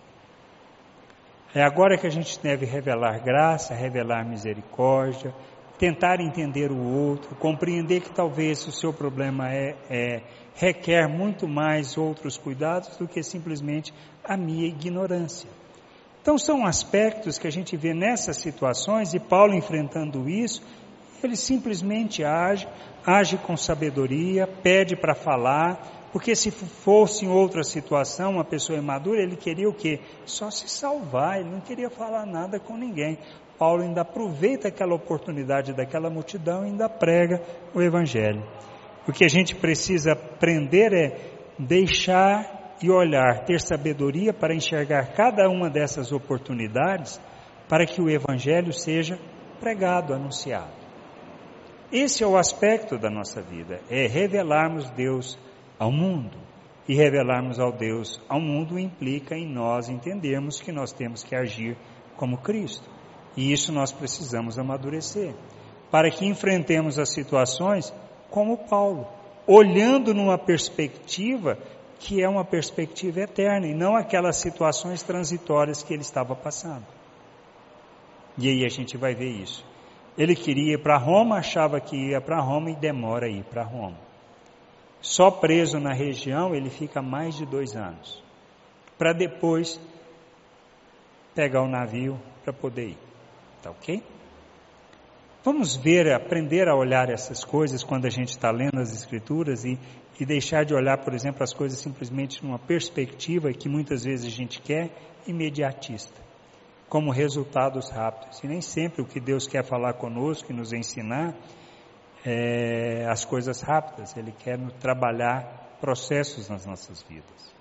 É 1.54 1.64
agora 1.64 1.98
que 1.98 2.06
a 2.06 2.12
gente 2.12 2.38
deve 2.42 2.66
revelar 2.66 3.24
graça, 3.24 3.74
revelar 3.74 4.26
misericórdia, 4.26 5.34
tentar 5.78 6.22
entender 6.22 6.72
o 6.72 6.78
outro, 6.78 7.36
compreender 7.36 8.02
que 8.02 8.10
talvez 8.10 8.66
o 8.68 8.72
seu 8.72 8.94
problema 8.94 9.50
é, 9.52 9.76
é, 9.90 10.22
requer 10.56 11.08
muito 11.08 11.48
mais 11.48 11.98
outros 11.98 12.38
cuidados 12.38 12.96
do 12.98 13.08
que 13.08 13.22
simplesmente 13.22 13.94
a 14.24 14.38
minha 14.38 14.68
ignorância. 14.68 15.50
Então 16.22 16.38
são 16.38 16.66
aspectos 16.66 17.38
que 17.38 17.48
a 17.48 17.52
gente 17.52 17.78
vê 17.78 17.94
nessas 17.94 18.38
situações 18.38 19.14
e 19.14 19.20
Paulo 19.20 19.54
enfrentando 19.54 20.28
isso, 20.28 20.62
ele 21.24 21.36
simplesmente 21.36 22.24
age, 22.24 22.68
age 23.06 23.38
com 23.38 23.56
sabedoria, 23.56 24.48
pede 24.48 24.96
para 24.96 25.14
falar, 25.14 26.08
porque 26.12 26.36
se 26.36 26.50
fosse 26.50 27.26
em 27.26 27.30
outra 27.30 27.64
situação, 27.64 28.32
uma 28.32 28.44
pessoa 28.46 28.80
imadura, 28.80 29.22
ele 29.22 29.36
queria 29.36 29.68
o 29.68 29.74
quê? 29.74 30.00
Só 30.26 30.50
se 30.50 30.70
salvar, 30.70 31.40
ele 31.40 31.50
não 31.50 31.60
queria 31.60 31.90
falar 31.90 32.26
nada 32.26 32.60
com 32.60 32.78
ninguém. 32.78 33.20
Paulo 33.58 33.84
ainda 33.84 34.02
aproveita 34.02 34.68
aquela 34.68 34.96
oportunidade 34.96 35.74
daquela 35.74 36.10
multidão 36.10 36.64
e 36.64 36.70
ainda 36.70 36.90
prega 36.90 37.42
o 37.74 37.82
Evangelho. 37.82 38.44
O 39.08 39.12
que 39.12 39.24
a 39.24 39.28
gente 39.30 39.56
precisa 39.56 40.14
aprender 40.14 40.94
é 40.94 41.18
deixar 41.58 42.76
e 42.82 42.90
olhar, 42.90 43.46
ter 43.46 43.62
sabedoria 43.62 44.34
para 44.34 44.54
enxergar 44.54 45.14
cada 45.14 45.50
uma 45.50 45.70
dessas 45.70 46.12
oportunidades 46.12 47.20
para 47.70 47.86
que 47.86 48.02
o 48.02 48.10
Evangelho 48.10 48.74
seja 48.74 49.20
pregado, 49.60 50.14
anunciado. 50.14 50.86
Esse 51.92 52.24
é 52.24 52.28
o 52.28 52.38
aspecto 52.38 52.98
da 52.98 53.10
nossa 53.10 53.42
vida, 53.42 53.80
é 53.90 54.08
revelarmos 54.08 54.90
Deus 54.92 55.38
ao 55.80 55.92
mundo. 55.92 56.38
E 56.88 56.94
revelarmos 56.94 57.60
ao 57.60 57.72
Deus 57.72 58.22
ao 58.30 58.40
mundo 58.40 58.78
implica 58.78 59.36
em 59.36 59.48
nós 59.48 59.90
entendermos 59.90 60.62
que 60.62 60.72
nós 60.72 60.92
temos 60.92 61.24
que 61.24 61.36
agir 61.36 61.76
como 62.16 62.38
Cristo. 62.38 62.88
E 63.36 63.52
isso 63.52 63.72
nós 63.72 63.92
precisamos 63.92 64.58
amadurecer, 64.58 65.34
para 65.92 66.10
que 66.10 66.26
enfrentemos 66.26 66.98
as 66.98 67.10
situações 67.10 67.94
como 68.30 68.58
Paulo, 68.58 69.08
olhando 69.46 70.14
numa 70.14 70.38
perspectiva 70.38 71.58
que 72.00 72.22
é 72.22 72.28
uma 72.28 72.44
perspectiva 72.44 73.22
eterna 73.22 73.68
e 73.68 73.74
não 73.74 73.96
aquelas 73.96 74.38
situações 74.38 75.02
transitórias 75.02 75.82
que 75.82 75.94
ele 75.94 76.02
estava 76.02 76.36
passando. 76.36 76.86
E 78.38 78.50
aí 78.50 78.66
a 78.66 78.70
gente 78.70 78.98
vai 78.98 79.16
ver 79.16 79.30
isso. 79.30 79.66
Ele 80.18 80.36
queria 80.36 80.74
ir 80.74 80.78
para 80.78 80.98
Roma, 80.98 81.38
achava 81.38 81.80
que 81.80 81.96
ia 81.96 82.22
para 82.22 82.40
Roma 82.40 82.72
e 82.72 82.76
demora 82.76 83.28
a 83.28 83.30
ir 83.30 83.44
para 83.44 83.64
Roma. 83.64 83.98
Só 85.02 85.30
preso 85.30 85.80
na 85.80 85.94
região 85.94 86.54
ele 86.56 86.70
fica 86.70 87.02
mais 87.02 87.36
de 87.36 87.46
dois 87.46 87.76
anos, 87.76 88.24
para 88.98 89.14
depois 89.14 89.80
pegar 91.34 91.62
o 91.62 91.68
navio 91.68 92.20
para 92.44 92.54
poder 92.54 92.90
ir. 92.90 93.05
Tá 93.66 93.72
ok? 93.72 94.04
Vamos 95.44 95.76
ver, 95.76 96.14
aprender 96.14 96.68
a 96.68 96.76
olhar 96.76 97.10
essas 97.10 97.44
coisas 97.44 97.84
quando 97.84 98.06
a 98.06 98.12
gente 98.12 98.30
está 98.30 98.52
lendo 98.52 98.80
as 98.80 98.94
Escrituras 98.94 99.66
e, 99.66 99.80
e 100.20 100.26
deixar 100.26 100.64
de 100.66 100.76
olhar, 100.76 101.00
por 101.00 101.16
exemplo, 101.16 101.42
as 101.42 101.52
coisas 101.52 101.80
simplesmente 101.80 102.46
numa 102.46 102.60
perspectiva 102.60 103.52
que 103.52 103.68
muitas 103.68 104.04
vezes 104.04 104.28
a 104.28 104.30
gente 104.30 104.62
quer 104.62 104.92
imediatista, 105.26 106.22
como 106.88 107.10
resultados 107.10 107.90
rápidos. 107.90 108.40
E 108.44 108.48
nem 108.48 108.62
sempre 108.62 109.02
o 109.02 109.06
que 109.06 109.20
Deus 109.20 109.48
quer 109.48 109.66
falar 109.66 109.94
conosco 109.94 110.52
e 110.52 110.56
nos 110.56 110.72
ensinar 110.72 111.34
é 112.24 113.08
as 113.10 113.26
coisas 113.26 113.62
rápidas, 113.62 114.16
Ele 114.16 114.32
quer 114.32 114.60
trabalhar 114.80 115.78
processos 115.82 116.50
nas 116.50 116.68
nossas 116.68 117.02
vidas. 117.02 117.56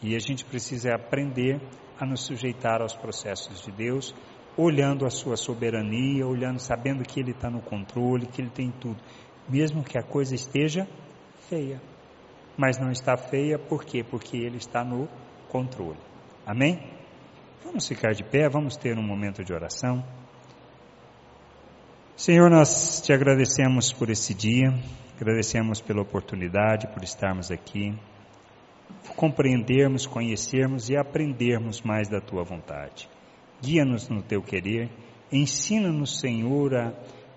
E 0.00 0.14
a 0.14 0.20
gente 0.20 0.44
precisa 0.44 0.94
aprender 0.94 1.60
a 1.98 2.06
nos 2.06 2.20
sujeitar 2.20 2.80
aos 2.80 2.94
processos 2.94 3.60
de 3.60 3.72
Deus 3.72 4.14
olhando 4.56 5.04
a 5.04 5.10
sua 5.10 5.36
soberania, 5.36 6.26
olhando, 6.26 6.58
sabendo 6.58 7.02
que 7.04 7.20
Ele 7.20 7.32
está 7.32 7.50
no 7.50 7.60
controle, 7.60 8.26
que 8.26 8.40
Ele 8.40 8.50
tem 8.50 8.70
tudo, 8.70 8.96
mesmo 9.48 9.82
que 9.82 9.98
a 9.98 10.02
coisa 10.02 10.34
esteja 10.34 10.86
feia. 11.48 11.80
Mas 12.56 12.78
não 12.78 12.90
está 12.90 13.16
feia 13.16 13.58
por 13.58 13.84
quê? 13.84 14.04
Porque 14.04 14.36
Ele 14.36 14.58
está 14.58 14.84
no 14.84 15.08
controle. 15.48 15.98
Amém? 16.46 16.80
Vamos 17.64 17.88
ficar 17.88 18.12
de 18.12 18.22
pé, 18.22 18.48
vamos 18.48 18.76
ter 18.76 18.96
um 18.96 19.02
momento 19.02 19.42
de 19.42 19.52
oração. 19.52 20.04
Senhor, 22.16 22.48
nós 22.48 23.00
te 23.00 23.12
agradecemos 23.12 23.92
por 23.92 24.08
esse 24.08 24.32
dia, 24.32 24.72
agradecemos 25.20 25.80
pela 25.80 26.02
oportunidade, 26.02 26.86
por 26.88 27.02
estarmos 27.02 27.50
aqui, 27.50 27.92
por 29.04 29.16
compreendermos, 29.16 30.06
conhecermos 30.06 30.88
e 30.88 30.96
aprendermos 30.96 31.82
mais 31.82 32.08
da 32.08 32.20
tua 32.20 32.44
vontade 32.44 33.08
guia-nos 33.62 34.08
no 34.08 34.22
teu 34.22 34.42
querer, 34.42 34.90
ensina-nos, 35.32 36.20
Senhor, 36.20 36.74
a, 36.74 36.92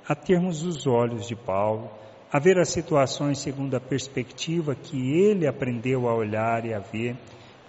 a 0.07 0.15
termos 0.15 0.63
os 0.63 0.85
olhos 0.85 1.27
de 1.27 1.35
Paulo, 1.35 1.89
a 2.31 2.39
ver 2.39 2.59
as 2.59 2.69
situações 2.69 3.39
segundo 3.39 3.75
a 3.75 3.79
perspectiva 3.79 4.75
que 4.75 4.97
ele 5.13 5.47
aprendeu 5.47 6.07
a 6.07 6.15
olhar 6.15 6.65
e 6.65 6.73
a 6.73 6.79
ver, 6.79 7.15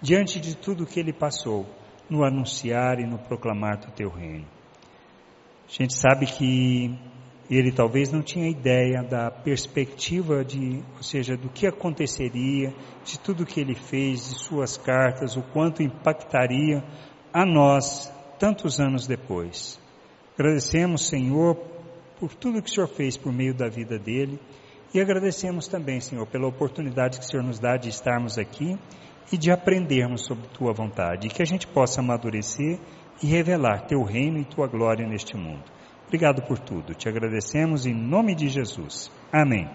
diante 0.01 0.39
de 0.39 0.55
tudo 0.55 0.85
que 0.85 0.99
ele 0.99 1.13
passou, 1.13 1.65
no 2.09 2.23
anunciar 2.23 2.99
e 2.99 3.05
no 3.05 3.17
proclamar 3.19 3.77
do 3.79 3.91
teu 3.91 4.09
reino. 4.09 4.47
A 5.67 5.71
gente 5.71 5.93
sabe 5.93 6.25
que 6.25 6.97
ele 7.49 7.71
talvez 7.71 8.11
não 8.11 8.21
tinha 8.21 8.49
ideia 8.49 9.03
da 9.03 9.31
perspectiva 9.31 10.43
de, 10.43 10.83
ou 10.95 11.03
seja, 11.03 11.37
do 11.37 11.49
que 11.49 11.67
aconteceria, 11.67 12.73
de 13.03 13.19
tudo 13.19 13.45
que 13.45 13.59
ele 13.59 13.75
fez, 13.75 14.29
de 14.29 14.39
suas 14.39 14.77
cartas, 14.77 15.35
o 15.35 15.41
quanto 15.41 15.81
impactaria 15.83 16.83
a 17.31 17.45
nós 17.45 18.11
tantos 18.39 18.79
anos 18.79 19.05
depois. 19.05 19.79
Agradecemos, 20.37 21.07
Senhor, 21.07 21.55
por 22.19 22.33
tudo 22.33 22.61
que 22.61 22.69
o 22.69 22.73
Senhor 22.73 22.87
fez 22.87 23.17
por 23.17 23.31
meio 23.33 23.53
da 23.53 23.67
vida 23.67 23.99
dele 23.99 24.39
e 24.93 24.99
agradecemos 24.99 25.67
também, 25.67 25.99
Senhor, 25.99 26.25
pela 26.25 26.47
oportunidade 26.47 27.19
que 27.19 27.25
o 27.25 27.27
Senhor 27.27 27.43
nos 27.43 27.59
dá 27.59 27.77
de 27.77 27.89
estarmos 27.89 28.37
aqui 28.37 28.77
e 29.31 29.37
de 29.37 29.51
aprendermos 29.51 30.25
sobre 30.25 30.47
tua 30.47 30.73
vontade 30.73 31.27
e 31.27 31.29
que 31.29 31.41
a 31.41 31.45
gente 31.45 31.67
possa 31.67 32.01
amadurecer 32.01 32.79
e 33.21 33.27
revelar 33.27 33.85
teu 33.85 34.01
reino 34.01 34.39
e 34.39 34.45
tua 34.45 34.67
glória 34.67 35.05
neste 35.05 35.35
mundo. 35.35 35.63
Obrigado 36.07 36.41
por 36.47 36.57
tudo. 36.57 36.95
Te 36.95 37.07
agradecemos 37.07 37.85
em 37.85 37.93
nome 37.93 38.33
de 38.33 38.47
Jesus. 38.47 39.11
Amém. 39.31 39.69